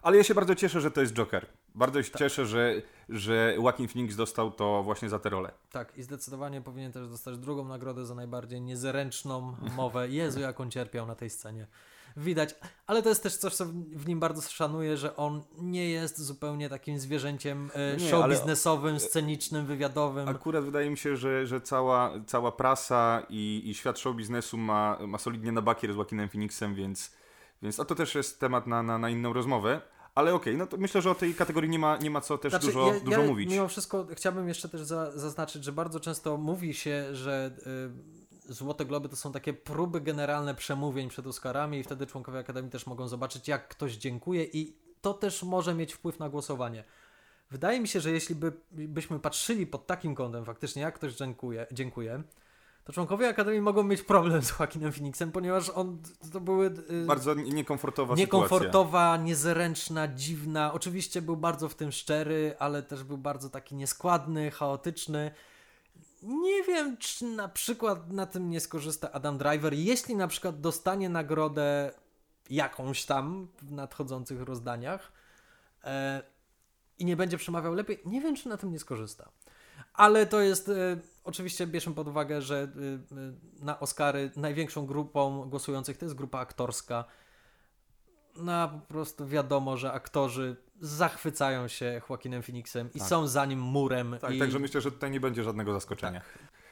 [0.02, 1.46] Ale ja się bardzo cieszę, że to jest Joker.
[1.74, 2.06] Bardzo Tak.
[2.06, 5.52] się cieszę, że, że Joaquin Phoenix dostał to właśnie za tę rolę.
[5.70, 10.08] Tak, i zdecydowanie powinien też dostać drugą nagrodę za najbardziej niezręczną mowę.
[10.18, 11.66] Jezu, jak on cierpiał na tej scenie.
[12.16, 12.54] Widać,
[12.86, 16.68] ale to jest też coś, co w nim bardzo szanuję, że on nie jest zupełnie
[16.68, 20.28] takim zwierzęciem e, nie, show biznesowym, scenicznym, wywiadowym.
[20.28, 24.98] Akurat wydaje mi się, że, że cała, cała prasa i, i świat show biznesu ma,
[25.06, 27.12] ma solidnie na bakier z Joaquinem Phoenixem, więc,
[27.62, 29.80] więc a to też jest temat na, na, na inną rozmowę.
[30.14, 32.52] Ale okej, no to myślę, że o tej kategorii nie ma, nie ma co też
[32.52, 33.50] Znaczy, dużo, ja, dużo ja mówić.
[33.50, 37.50] Mimo wszystko chciałbym jeszcze też za, zaznaczyć, że bardzo często mówi się, że
[38.48, 42.70] y, Złote Globy to są takie próby generalne przemówień przed Oscarami i wtedy członkowie Akademii
[42.70, 46.84] też mogą zobaczyć, jak ktoś dziękuje i to też może mieć wpływ na głosowanie.
[47.50, 51.66] Wydaje mi się, że jeśli by, byśmy patrzyli pod takim kątem faktycznie, jak ktoś dziękuje,
[51.72, 52.22] dziękuję,
[52.84, 55.98] to członkowie Akademii mogą mieć problem z Joaquinem Phoenixem, ponieważ on
[56.32, 56.66] to były...
[56.90, 58.24] y, Bardzo niekomfortowa sytuacja.
[58.24, 60.72] Niekomfortowa, niezręczna, dziwna.
[60.72, 65.30] Oczywiście był bardzo w tym szczery, ale też był bardzo taki nieskładny, chaotyczny.
[66.22, 69.74] Nie wiem, czy na przykład na tym nie skorzysta Adam Driver.
[69.74, 71.92] Jeśli na przykład dostanie nagrodę
[72.50, 75.12] jakąś tam w nadchodzących rozdaniach
[75.84, 76.22] e,
[76.98, 79.28] i nie będzie przemawiał lepiej, nie wiem, czy na tym nie skorzysta.
[79.94, 85.48] Ale to jest, e, oczywiście bierzmy pod uwagę, że e, e, na Oscary największą grupą
[85.48, 87.04] głosujących to jest grupa aktorska.
[88.36, 93.08] No a po prostu wiadomo, że aktorzy zachwycają się Joaquinem Phoenixem i Tak.
[93.08, 94.16] są za nim murem.
[94.20, 94.38] Tak, i...
[94.38, 96.20] także myślę, że tutaj nie będzie żadnego zaskoczenia.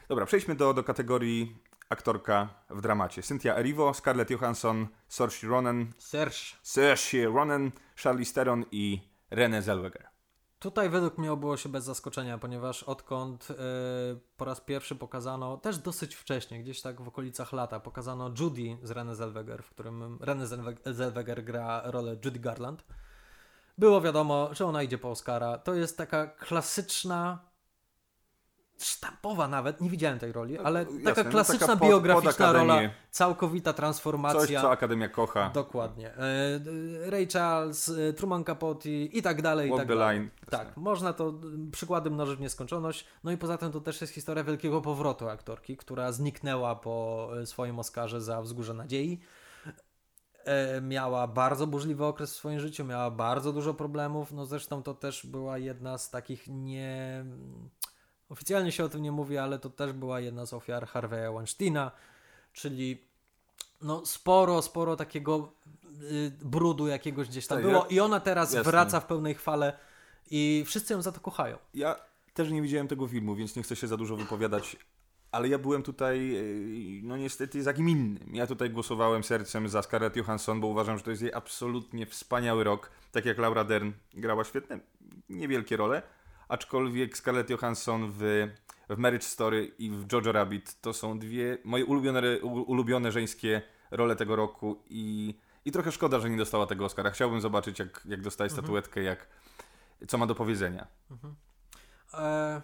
[0.08, 1.56] Dobra, przejdźmy do, do kategorii
[1.88, 3.22] aktorka w dramacie.
[3.22, 6.36] Cynthia Erivo, Scarlett Johansson, Saoirse Ronan, Serge.
[6.62, 9.00] Saoirse Ronan, Charlize Theron i
[9.30, 10.11] Renée Zellweger.
[10.62, 13.54] Tutaj według mnie obyło się bez zaskoczenia, ponieważ odkąd e,
[14.36, 18.90] po raz pierwszy pokazano, też dosyć wcześnie, gdzieś tak w okolicach lata, pokazano Judy z
[18.90, 22.84] Renée Zellweger, w którym Renée Zellwe- Zellweger gra rolę Judy Garland.
[23.78, 25.58] Było wiadomo, że ona idzie po Oscara.
[25.58, 27.38] To jest taka klasyczna,
[28.84, 32.80] sztampowa nawet, nie widziałem tej roli, ale jasne, taka no klasyczna taka pod- biograficzna rola,
[33.10, 34.62] całkowita Coś, transformacja.
[34.62, 35.50] co Akademia kocha.
[35.54, 36.14] Dokładnie.
[36.16, 40.16] E, Ray Charles, e, Truman Capote i tak dalej, i Walk tak the dalej.
[40.18, 40.30] line.
[40.50, 41.34] Tak, można to
[41.72, 43.06] przykłady mnożyć w nieskończoność.
[43.24, 47.46] No i poza tym to też jest historia wielkiego powrotu aktorki, która zniknęła po y,
[47.46, 49.20] swoim Oscarze za Wzgórze Nadziei.
[50.44, 54.32] e, miała bardzo burzliwy okres w swoim życiu, miała bardzo dużo problemów.
[54.32, 57.24] No zresztą to też była jedna z takich nie.
[58.32, 61.90] Oficjalnie się o tym nie mówi, ale to też była jedna z ofiar Harvey'a Weinsteina,
[62.52, 62.98] czyli
[63.82, 65.52] no sporo, sporo takiego
[66.02, 68.70] y, brudu jakiegoś gdzieś tam Tak, było ja- i ona teraz jasne.
[68.70, 69.78] wraca w pełnej chwale
[70.30, 71.58] i wszyscy ją za to kochają.
[71.74, 71.96] Ja
[72.34, 74.76] też nie widziałem tego filmu, więc nie chcę się za dużo wypowiadać,
[75.32, 78.34] ale ja byłem tutaj, yy, no niestety, za kim innym.
[78.34, 82.64] Ja tutaj głosowałem sercem za Scarlett Johansson, bo uważam, że to jest jej absolutnie wspaniały
[82.64, 82.90] rok.
[83.12, 84.78] Tak jak Laura Dern grała świetne,
[85.28, 86.02] niewielkie role,
[86.52, 88.48] aczkolwiek Scarlett Johansson w,
[88.88, 94.16] w Marriage Story i w Jojo Rabbit to są dwie moje ulubione, ulubione żeńskie role
[94.16, 95.34] tego roku i,
[95.64, 97.10] i trochę szkoda, że nie dostała tego Oscara.
[97.10, 99.26] Chciałbym zobaczyć, jak, jak dostaje statuetkę, jak,
[100.08, 100.86] co ma do powiedzenia.
[102.14, 102.62] E,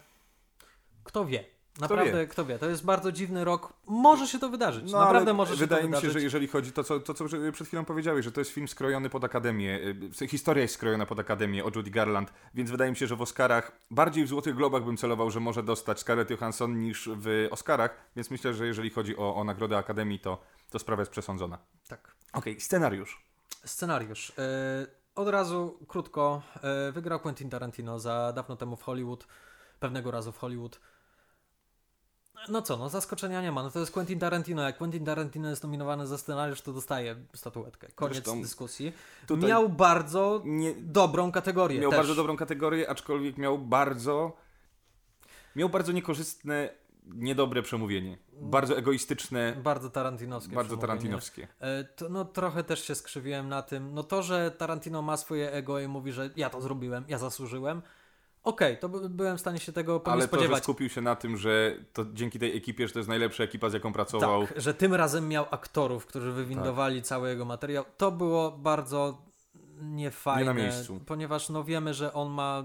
[1.05, 1.45] kto wie?
[1.81, 2.59] Naprawdę, kto wie?
[2.59, 3.73] To jest bardzo dziwny rok.
[3.87, 4.93] Może się to wydarzyć.
[4.93, 6.13] No, Naprawdę może się wydaje mi się, wydarzyć.
[6.13, 9.11] że jeżeli chodzi to, co, to, co przed chwilą powiedziałeś, że to jest film skrojony
[9.11, 9.81] pod akademię,
[10.23, 13.23] y, historia jest skrojona pod akademię o Judy Garland, więc wydaje mi się, że w
[13.23, 17.97] Oscarach, bardziej w Złotych Globach bym celował, że może dostać Scarlett Johansson niż w Oscarach,
[18.17, 20.39] więc myślę, że jeżeli chodzi o, o nagrodę Akademii, to,
[20.71, 21.59] to sprawa jest przesądzona.
[21.89, 22.15] Tak.
[22.33, 23.23] Okej, scenariusz.
[23.65, 24.33] Scenariusz.
[24.39, 26.43] E, od razu, krótko,
[26.89, 29.27] e, wygrał Quentin Tarantino za dawno temu w Hollywood,
[29.81, 30.81] pewnego razu w Hollywood.
[32.49, 33.63] No co, no zaskoczenia nie ma.
[33.63, 34.63] No to jest Quentin Tarantino.
[34.63, 37.89] Jak Quentin Tarantino jest nominowany za scenariusz, to dostaje statuetkę.
[37.95, 38.93] Koniec Zresztą dyskusji.
[39.37, 41.81] Miał bardzo Nie, dobrą kategorię.
[41.81, 41.99] miał też.
[41.99, 44.37] bardzo dobrą kategorię, aczkolwiek miał bardzo
[45.57, 46.69] miał bardzo niekorzystne,
[47.07, 48.19] niedobre przemówienie.
[48.33, 50.55] Bardzo egoistyczne, Bardzo tarantinowskie.
[50.57, 51.49] bardzo tarantinowskie.
[51.61, 53.95] E, To, no trochę też się skrzywiłem na tym.
[53.95, 57.83] No to, że Tarantino ma swoje ego i mówi, że ja to zrobiłem, ja zasłużyłem.
[58.45, 60.63] Okej, to by, byłem w stanie się tego po Ale to, że spodziewać.
[60.63, 63.73] skupił się na tym, że to dzięki tej ekipie, że to jest najlepsza ekipa, z
[63.73, 64.47] jaką pracował.
[64.47, 67.85] Tak, że tym razem miał aktorów, którzy wywindowali cały jego materiał.
[67.97, 69.23] To było bardzo
[69.83, 70.41] niefajne.
[70.41, 71.01] Nie na miejscu.
[71.07, 72.65] Ponieważ no wiemy, że on ma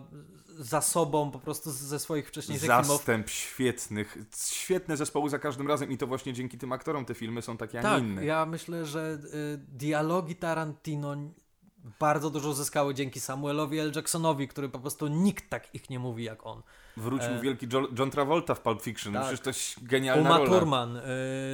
[0.59, 2.87] za sobą po prostu ze swoich wcześniejszych filmów.
[2.87, 4.17] Zastęp świetnych,
[4.47, 7.79] świetne zespoły za każdym razem i to właśnie dzięki tym aktorom te filmy są takie,
[7.79, 8.25] a nie Tak, inne.
[8.25, 11.15] ja myślę, że y, dialogi Tarantino
[11.99, 13.91] bardzo dużo zyskały dzięki Samuelowi L.
[13.95, 16.61] Jacksonowi, który po prostu nikt tak ich nie mówi jak on.
[16.97, 19.33] Wrócił E, wielki Jo- John Travolta w Pulp Fiction, Tak.
[19.33, 20.49] przecież to genialna Uma rola.
[20.49, 21.01] Thurman, y,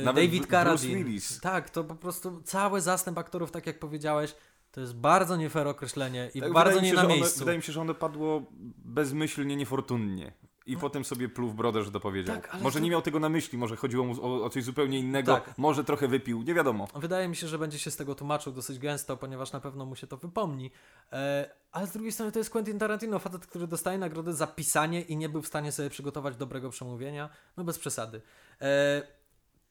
[0.06, 1.06] David Carradine.
[1.42, 4.36] Tak, to po prostu cały zastęp aktorów, tak jak powiedziałeś,
[4.72, 7.40] to jest bardzo nie fair określenie i Tak, bardzo nie się, na miejscu.
[7.40, 8.42] Wydaje mi się, że ono padło
[8.86, 10.32] bezmyślnie, niefortunnie.
[10.66, 10.80] I No.
[10.80, 12.36] potem sobie pluł w brodę, że to powiedział.
[12.36, 15.00] Tak, może to- nie miał tego na myśli, może chodziło mu o, o coś zupełnie
[15.00, 15.58] innego, Tak.
[15.58, 16.88] może trochę wypił, nie wiadomo.
[16.96, 19.96] Wydaje mi się, że będzie się z tego tłumaczył dosyć gęsto, ponieważ na pewno mu
[19.96, 20.72] się to wypomni.
[21.12, 25.02] E, ale z drugiej strony to jest Quentin Tarantino, facet, który dostaje nagrodę za pisanie
[25.02, 27.30] i nie był w stanie sobie przygotować dobrego przemówienia.
[27.58, 28.22] No bez przesady.
[28.62, 29.02] E,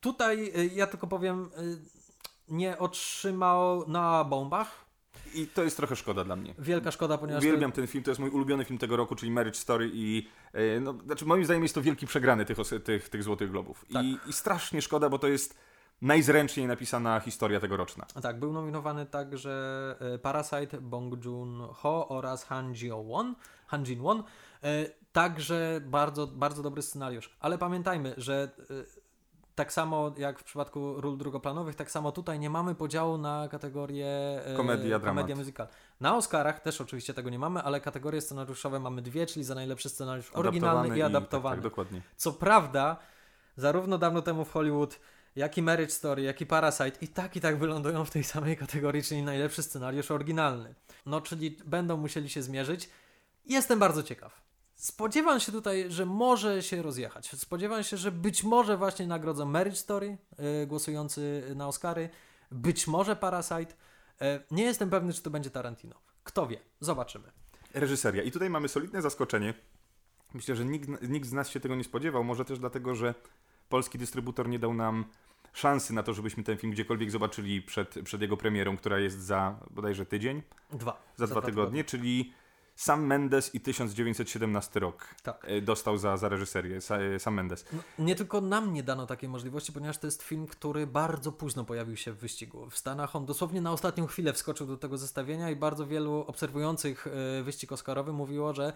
[0.00, 1.62] tutaj e, ja tylko powiem, e,
[2.48, 4.87] nie otrzymał na bombach.
[5.34, 6.54] I to jest trochę szkoda dla mnie.
[6.58, 7.42] Wielka szkoda, ponieważ...
[7.42, 10.28] to- Uwielbiam ten film, to jest mój ulubiony film tego roku, czyli Marriage Story i
[10.52, 13.84] e, no, znaczy moim zdaniem jest to wielki przegrany tych, tych, tych Złotych Globów.
[13.92, 14.04] Tak.
[14.04, 15.58] I, I strasznie szkoda, bo to jest
[16.02, 18.06] najzręczniej napisana historia tegoroczna.
[18.22, 23.34] Tak, był nominowany także e, Parasite, Bong Joon-ho oraz Han Jin-won.
[23.66, 24.22] Han Jin-won.
[24.64, 27.36] E, Także bardzo, bardzo dobry scenariusz.
[27.40, 28.50] Ale pamiętajmy, że
[29.58, 34.06] tak samo jak w przypadku ról drugoplanowych, tak samo tutaj nie mamy podziału na kategorię
[34.44, 35.16] e, Komedia, dramat.
[35.16, 35.66] komedia musical.
[36.00, 39.88] Na Oscarach też oczywiście tego nie mamy, ale kategorie scenariuszowe mamy dwie, czyli za najlepszy
[39.88, 41.56] scenariusz oryginalny i Adaptowany adaptowany.
[41.56, 42.02] Tak, tak, dokładnie.
[42.16, 42.96] Co prawda,
[43.56, 45.00] zarówno dawno temu w Hollywood,
[45.36, 48.56] jak i Marriage Story, jak i Parasite i tak i tak wylądują w tej samej
[48.56, 50.74] kategorii, czyli najlepszy scenariusz oryginalny.
[51.06, 52.90] No, czyli będą musieli się zmierzyć.
[53.46, 54.47] Jestem bardzo ciekaw.
[54.78, 57.30] Spodziewam się tutaj, że może się rozjechać.
[57.30, 62.10] Spodziewam się, że być może właśnie nagrodzą Marriage Story, yy, głosujący na Oscary,
[62.50, 63.74] być może Parasite.
[64.20, 65.94] Yy, nie jestem pewny, czy to będzie Tarantino.
[66.24, 66.60] Kto wie?
[66.80, 67.32] Zobaczymy.
[67.74, 68.22] Reżyseria.
[68.22, 69.54] I tutaj mamy solidne zaskoczenie.
[70.34, 72.24] Myślę, że nikt, nikt z nas się tego nie spodziewał.
[72.24, 73.14] Może też dlatego, że
[73.68, 75.04] polski dystrybutor nie dał nam
[75.52, 79.60] szansy na to, żebyśmy ten film gdziekolwiek zobaczyli przed, przed jego premierą, która jest za
[79.70, 81.02] bodajże tydzień, Dwa.
[81.16, 82.32] za, dwa tygodnie, czyli
[82.78, 85.44] Sam Mendes i 1917 rok Tak.
[85.48, 86.78] e, dostał za, za reżyserię.
[87.14, 87.64] E, Sam Mendes.
[87.72, 91.64] No, nie tylko nam nie dano takiej możliwości, ponieważ to jest film, który bardzo późno
[91.64, 92.70] pojawił się w wyścigu.
[92.70, 97.06] W Stanach on dosłownie na ostatnią chwilę wskoczył do tego zestawienia i bardzo wielu obserwujących
[97.06, 98.72] e, wyścig Oscarowy mówiło, że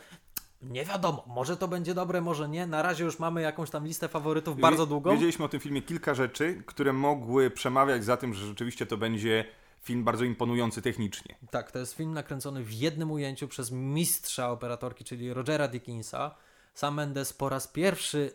[0.62, 2.66] nie wiadomo, może to będzie dobre, może nie.
[2.66, 5.12] Na razie już mamy jakąś tam listę faworytów bardzo długą.
[5.12, 9.44] Wiedzieliśmy o tym filmie kilka rzeczy, które mogły przemawiać za tym, że rzeczywiście to będzie
[9.82, 11.34] film bardzo imponujący technicznie.
[11.50, 16.34] Tak, to jest film nakręcony w jednym ujęciu przez mistrza operatorki, czyli Rogera Dickinsa.
[16.74, 18.32] Sam Mendes po raz pierwszy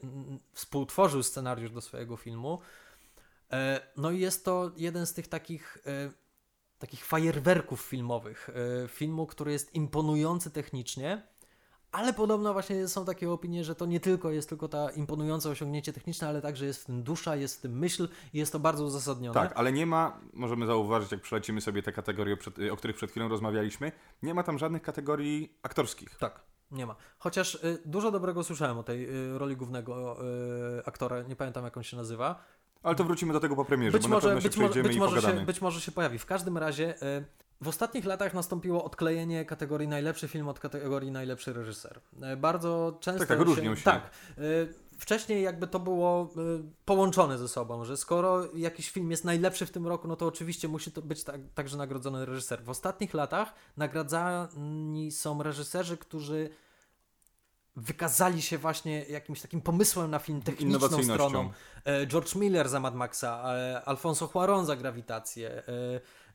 [0.54, 2.60] współtworzył scenariusz do swojego filmu.
[3.52, 6.12] E, No i jest to jeden z tych takich e,
[6.80, 8.50] takich fajerwerków filmowych.
[8.84, 11.22] E, filmu, który jest imponujący technicznie,
[11.92, 15.94] ale podobno właśnie są takie opinie, że to nie tylko jest tylko ta imponujące osiągnięcie
[15.94, 18.84] techniczne, ale także jest w tym dusza, jest w tym myśl i jest to bardzo
[18.84, 19.34] uzasadnione.
[19.34, 23.12] Tak, ale nie ma, możemy zauważyć, jak przelecimy sobie te kategorie, przed- o których przed
[23.12, 23.92] chwilą rozmawialiśmy,
[24.24, 26.16] nie ma tam żadnych kategorii aktorskich.
[26.16, 26.96] Tak, nie ma.
[27.18, 30.18] Chociaż y, dużo dobrego słyszałem o tej y, roli głównego
[30.80, 32.44] y, aktora, nie pamiętam jak on się nazywa.
[32.84, 34.96] Ale to wrócimy do tego po premierze, Być bo na może, pewno się być, być,
[34.96, 36.20] i może się, być może się pojawi.
[36.20, 37.26] W każdym razie y,
[37.62, 42.00] w ostatnich latach nastąpiło odklejenie kategorii najlepszy film od kategorii najlepszy reżyser.
[42.34, 43.84] Y, bardzo często Tak, tak, różnią się.
[43.84, 44.12] Tak.
[44.38, 46.34] Y, wcześniej jakby to było
[46.86, 50.68] połączone ze sobą, że skoro jakiś film jest najlepszy w tym roku, no to oczywiście
[50.68, 52.64] musi to być tak, także nagrodzony reżyser.
[52.64, 56.50] W ostatnich latach nagradzani są reżyserzy, którzy
[57.78, 61.52] wykazali się właśnie jakimś takim pomysłem na film techniczną stroną.
[61.86, 65.64] E, George Miller za Mad Maxa, e, Alfonso Cuarón za Grawitację,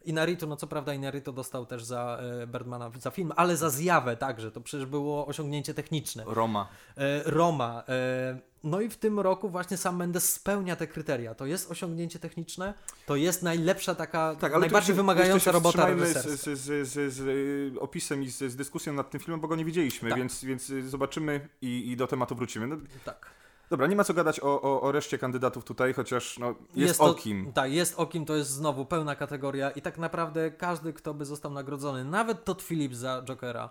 [0.06, 3.70] e, Inaritu, no co prawda Inaritu dostał też za e, Birdmana za film, ale za
[3.70, 6.24] zjawę także, to przecież było osiągnięcie techniczne.
[6.26, 6.68] Roma.
[6.96, 7.82] E, Roma.
[7.88, 11.34] E, no i w tym roku właśnie sam Mendes spełnia te kryteria.
[11.34, 12.74] To jest osiągnięcie techniczne,
[13.06, 16.30] to jest najlepsza taka, Tak, najbardziej się- wymagająca robota reżyserska.
[16.30, 20.08] z, z, z, z, opisem i z, dyskusją nad tym filmem, bo go nie widzieliśmy,
[20.10, 20.18] Tak.
[20.18, 22.66] więc, więc zobaczymy i, i do tematu wrócimy.
[22.66, 23.26] No, Tak.
[23.72, 27.14] Dobra, nie ma co gadać o, o, o reszcie kandydatów tutaj, chociaż no, jest, o
[27.14, 27.52] to, kim.
[27.52, 31.24] Tak, jest o kim, to jest znowu pełna kategoria i tak naprawdę każdy, kto by
[31.24, 33.70] został nagrodzony, nawet Todd Phillips za Jokera,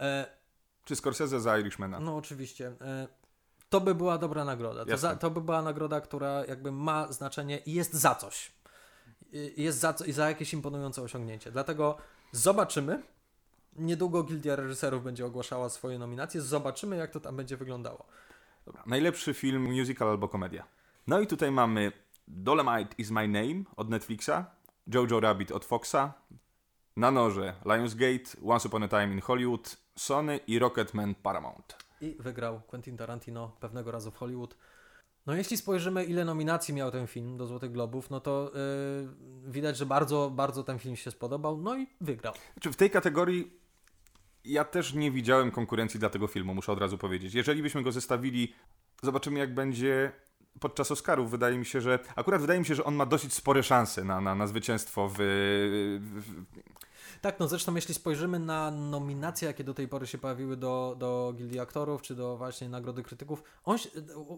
[0.00, 0.26] e,
[0.84, 2.00] Czy Scorsese za Irishmana?
[2.00, 3.08] no oczywiście, e,
[3.68, 4.84] to by była dobra nagroda.
[4.84, 8.52] To, za, to by była nagroda, która jakby ma znaczenie i jest za coś.
[9.32, 11.50] I jest za, co, i za jakieś imponujące osiągnięcie.
[11.52, 11.96] Dlatego
[12.32, 13.02] zobaczymy.
[13.76, 16.40] Niedługo Gildia Reżyserów będzie ogłaszała swoje nominacje.
[16.40, 18.06] Zobaczymy, jak to tam będzie wyglądało.
[18.66, 18.82] Dobra.
[18.86, 20.64] Najlepszy film, musical albo komedia.
[21.06, 21.92] No i tutaj mamy
[22.28, 24.44] Dolomite is my name od Netflixa,
[24.86, 26.12] Jojo Rabbit od Foxa,
[26.96, 31.76] Na noże Lionsgate, Once Upon a Time in Hollywood, Sony i Rocketman Paramount.
[32.00, 34.56] I wygrał Quentin Tarantino pewnego razu w Hollywood.
[35.26, 38.52] No jeśli spojrzymy, ile nominacji miał ten film do Złotych Globów, no to
[39.44, 42.34] yy, widać, że bardzo, bardzo ten film się spodobał, no i wygrał.
[42.52, 43.61] Znaczy w tej kategorii
[44.44, 47.34] ja też nie widziałem konkurencji dla tego filmu, muszę od razu powiedzieć.
[47.34, 48.54] Jeżeli byśmy go zestawili,
[49.02, 50.12] zobaczymy jak będzie
[50.60, 51.30] podczas Oscarów.
[51.30, 54.20] Wydaje mi się, że akurat wydaje mi się, że on ma dosyć spore szanse na,
[54.20, 56.44] na, na zwycięstwo w, w,
[57.20, 61.32] Tak, no zresztą jeśli spojrzymy na nominacje, jakie do tej pory się pojawiły do, do
[61.36, 63.88] Gildii Aktorów, czy do właśnie Nagrody Krytyków, on się,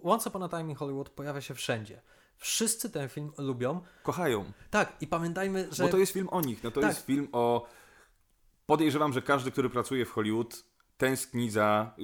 [0.03, 2.01] Once Upon a Time in Hollywood pojawia się wszędzie.
[2.37, 3.81] Wszyscy ten film lubią.
[4.03, 4.45] kochają.
[4.71, 5.83] Tak, i pamiętajmy, że...
[5.83, 6.65] Bo to jest film o nich.
[6.65, 6.91] No to Tak.
[6.91, 7.67] jest film o.
[8.67, 10.65] Podejrzewam, że każdy, który pracuje w Hollywood,
[10.97, 11.95] tęskni za.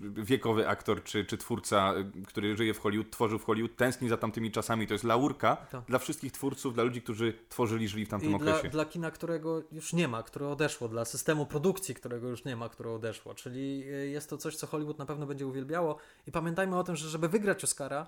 [0.00, 1.94] Wiekowy aktor czy, czy twórca,
[2.26, 4.86] który żyje w Hollywood, tworzył w Hollywood, tęskni za tamtymi czasami.
[4.86, 5.84] To jest laurka Tak.
[5.84, 8.68] dla wszystkich twórców, dla ludzi, którzy tworzyli, żyli w tamtym I dla, okresie.
[8.68, 12.68] dla kina, którego już nie ma, które odeszło, dla systemu produkcji, którego już nie ma,
[12.68, 13.34] które odeszło.
[13.34, 15.96] Czyli y, jest to coś, co Hollywood na pewno będzie uwielbiało.
[16.26, 18.06] I pamiętajmy o tym, że żeby wygrać Oscara,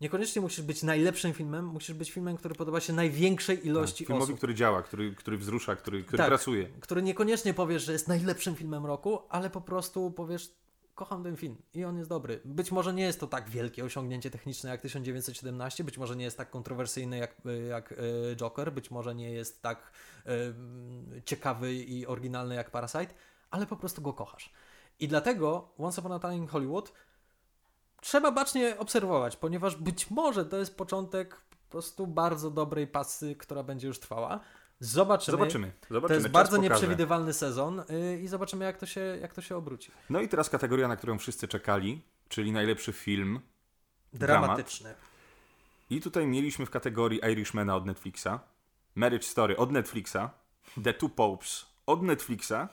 [0.00, 4.36] niekoniecznie musisz być najlepszym filmem, musisz być filmem, który podoba się największej ilości Filmowi, osób.
[4.36, 6.26] który działa, który, który wzrusza, który, który Tak.
[6.28, 6.68] pracuje.
[6.80, 10.50] Który niekoniecznie powiesz, że jest najlepszym filmem roku, ale po prostu powiesz,
[10.94, 12.40] kocham ten film i on jest dobry.
[12.44, 16.36] Być może nie jest to tak wielkie osiągnięcie techniczne jak 1917, być może nie jest
[16.36, 17.36] tak kontrowersyjny jak,
[17.68, 17.92] jak
[18.32, 19.92] e, Joker, być może nie jest tak
[20.26, 20.30] e,
[21.24, 23.14] ciekawy i oryginalny jak Parasite,
[23.50, 24.52] ale po prostu go kochasz.
[25.00, 26.92] I dlatego Once Upon a Time in Hollywood
[28.00, 33.62] trzeba bacznie obserwować, ponieważ być może to jest początek po prostu bardzo dobrej pasy, która
[33.62, 34.40] będzie już trwała.
[34.80, 35.36] Zobaczymy.
[35.38, 35.72] Zobaczymy.
[35.90, 36.08] Zobaczymy.
[36.08, 36.74] To jest czas bardzo pokaże.
[36.74, 39.90] nieprzewidywalny sezon yy, i zobaczymy, jak to, się, jak to się obróci.
[40.10, 43.40] No i teraz kategoria, na którą wszyscy czekali, czyli najlepszy film.
[44.12, 44.94] Dramatyczny.
[45.90, 48.28] I tutaj mieliśmy w kategorii Irishmana od Netflixa,
[48.94, 50.30] Marriage Story od Netflixa,
[50.84, 52.68] The Two Popes od Netflixa,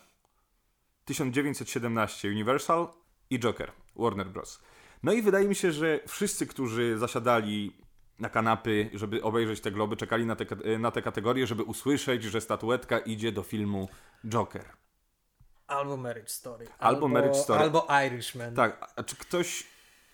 [1.06, 2.88] 1917 Universal
[3.30, 4.60] i Joker Warner Bros.
[5.06, 7.72] No i wydaje mi się, że wszyscy, którzy zasiadali
[8.20, 10.46] na kanapy, żeby obejrzeć te globy, czekali na te,
[10.80, 13.90] na te kategorie, żeby usłyszeć, że statuetka idzie do filmu
[14.28, 14.66] Joker.
[15.68, 16.68] Albo Marriage Story.
[16.80, 17.60] Albo Marriage Story.
[17.60, 18.54] Albo Irishman.
[18.56, 19.68] Tak, a- a czy ktoś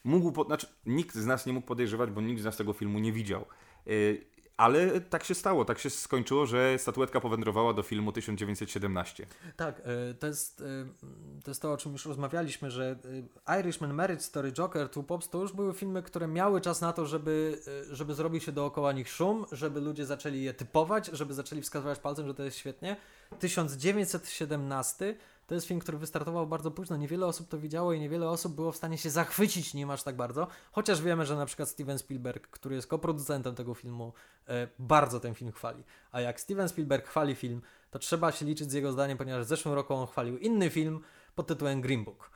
[0.04, 3.00] mógł, po, znaczy nikt z nas nie mógł podejrzewać, bo nikt z nas tego filmu
[3.00, 3.46] nie widział.
[3.86, 4.26] Yy,
[4.62, 9.28] ale tak się stało, tak się skończyło, że statuetka powędrowała do filmu 1917.
[9.56, 13.94] Tak, y, to jest, y, to jest to, o czym już rozmawialiśmy, że y, Irishman,
[13.94, 17.62] Marriage Story, Joker, Two Pops to już były filmy, które miały czas na to, żeby,
[17.92, 22.28] żeby zrobił się dookoła nich szum, żeby ludzie zaczęli je typować, żeby zaczęli wskazywać palcem,
[22.28, 22.98] że to jest świetnie.
[23.40, 25.16] 1917
[25.52, 28.72] To jest film, który wystartował bardzo późno, niewiele osób to widziało i niewiele osób było
[28.72, 32.48] w stanie się zachwycić nim aż tak bardzo, chociaż wiemy, że na przykład Steven Spielberg,
[32.48, 34.14] który jest koproducentem tego filmu,
[34.48, 35.84] e, bardzo ten film chwali.
[36.12, 39.50] A jak Steven Spielberg chwali film, to trzeba się liczyć z jego zdaniem, ponieważ w
[39.50, 41.02] zeszłym roku on chwalił inny film
[41.36, 42.32] pod tytułem Green Book.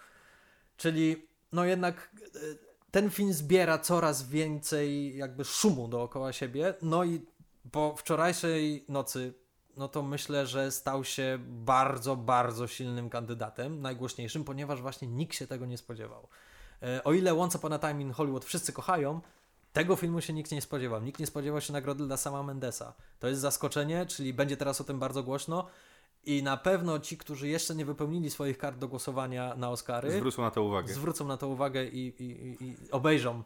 [0.78, 2.40] Czyli no jednak e,
[2.92, 7.22] ten film zbiera coraz więcej jakby szumu dookoła siebie, no i
[7.72, 9.34] po wczorajszej nocy
[9.78, 15.48] no to myślę, że stał się bardzo, bardzo silnym kandydatem, najgłośniejszym, ponieważ właśnie nikt się
[15.48, 16.28] tego nie spodziewał.
[16.84, 19.22] E, O ile Once Upon a Time in Hollywood wszyscy kochają,
[19.74, 21.02] tego filmu się nikt nie spodziewał.
[21.02, 22.94] Nikt nie spodziewał się nagrody dla sama Mendesa.
[23.20, 25.68] To jest zaskoczenie, czyli będzie teraz o tym bardzo głośno
[26.26, 30.42] i na pewno ci, którzy jeszcze nie wypełnili swoich kart do głosowania na Oscary, Zwrócą
[30.42, 30.94] na to uwagę.
[30.94, 33.44] zwrócą na to uwagę i, i, i, obejrzą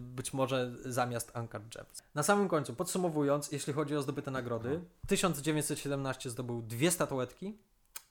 [0.00, 2.02] być może zamiast Uncut Gems.
[2.14, 7.58] Na samym końcu, podsumowując, jeśli chodzi o zdobyte nagrody, 1917 zdobył dwie statuetki,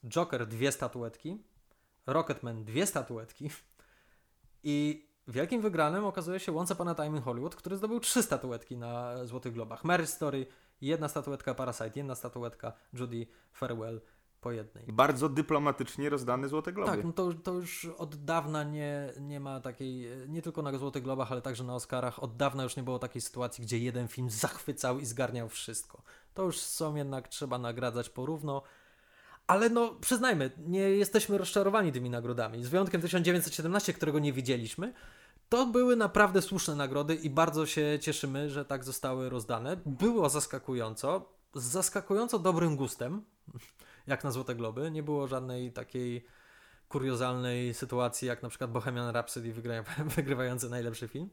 [0.07, 1.43] Joker dwie statuetki,
[2.07, 3.49] Rocketman dwie statuetki
[4.63, 8.77] i wielkim wygranym okazuje się Once Upon a Time in Hollywood, który zdobył trzy statuetki
[8.77, 9.83] na Złotych Globach.
[9.83, 10.45] Mary Story,
[10.81, 14.01] jedna statuetka Parasite, jedna statuetka Judy Farewell
[14.41, 14.85] po jednej.
[14.88, 16.91] Bardzo dyplomatycznie rozdane Złote Globy.
[16.91, 21.03] Tak, no to, to już od dawna nie, nie ma takiej, nie tylko na Złotych
[21.03, 24.29] Globach, ale także na Oscarach, od dawna już nie było takiej sytuacji, gdzie jeden film
[24.29, 26.01] zachwycał i zgarniał wszystko.
[26.33, 28.61] To już są jednak, trzeba nagradzać porówno.
[29.47, 32.63] Ale no, przyznajmy, nie jesteśmy rozczarowani tymi nagrodami.
[32.63, 34.93] Z wyjątkiem 1917, którego nie widzieliśmy,
[35.49, 39.77] to były naprawdę słuszne nagrody i bardzo się cieszymy, że tak zostały rozdane.
[39.85, 43.21] Było zaskakująco, z zaskakująco dobrym gustem,
[44.07, 44.91] jak na Złote Globy.
[44.91, 46.25] Nie było żadnej takiej
[46.89, 51.29] kuriozalnej sytuacji, jak na przykład Bohemian Rhapsody wygrywa, wygrywający najlepszy film.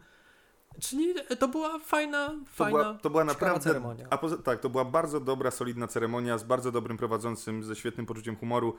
[0.81, 3.61] Czyli to była fajna, To fajna, była, to była naprawdę.
[3.61, 4.07] ceremonia.
[4.11, 8.07] A poza, tak, to była bardzo dobra, solidna ceremonia z bardzo dobrym prowadzącym, ze świetnym
[8.07, 8.77] poczuciem humoru.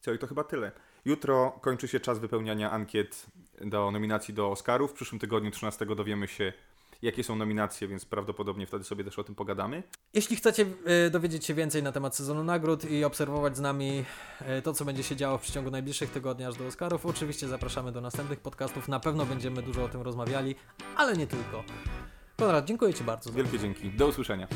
[0.00, 0.72] Co i to chyba tyle.
[1.04, 3.26] Jutro kończy się czas wypełniania ankiet
[3.60, 4.90] do nominacji do Oscarów.
[4.90, 6.52] W przyszłym tygodniu 13 dowiemy się,
[7.02, 9.82] jakie są nominacje, więc prawdopodobnie wtedy sobie też o tym pogadamy.
[10.14, 14.04] Jeśli chcecie e, dowiedzieć się więcej na temat sezonu nagród i obserwować z nami
[14.40, 17.92] e, to, co będzie się działo w przeciągu najbliższych tygodni aż do Oscarów, oczywiście zapraszamy
[17.92, 18.88] do następnych podcastów.
[18.88, 20.54] Na pewno będziemy dużo o tym rozmawiali,
[20.96, 21.64] ale nie tylko.
[22.36, 23.32] Konrad, dziękuję Ci bardzo.
[23.32, 23.90] Wielkie dzięki.
[23.90, 24.48] Do usłyszenia.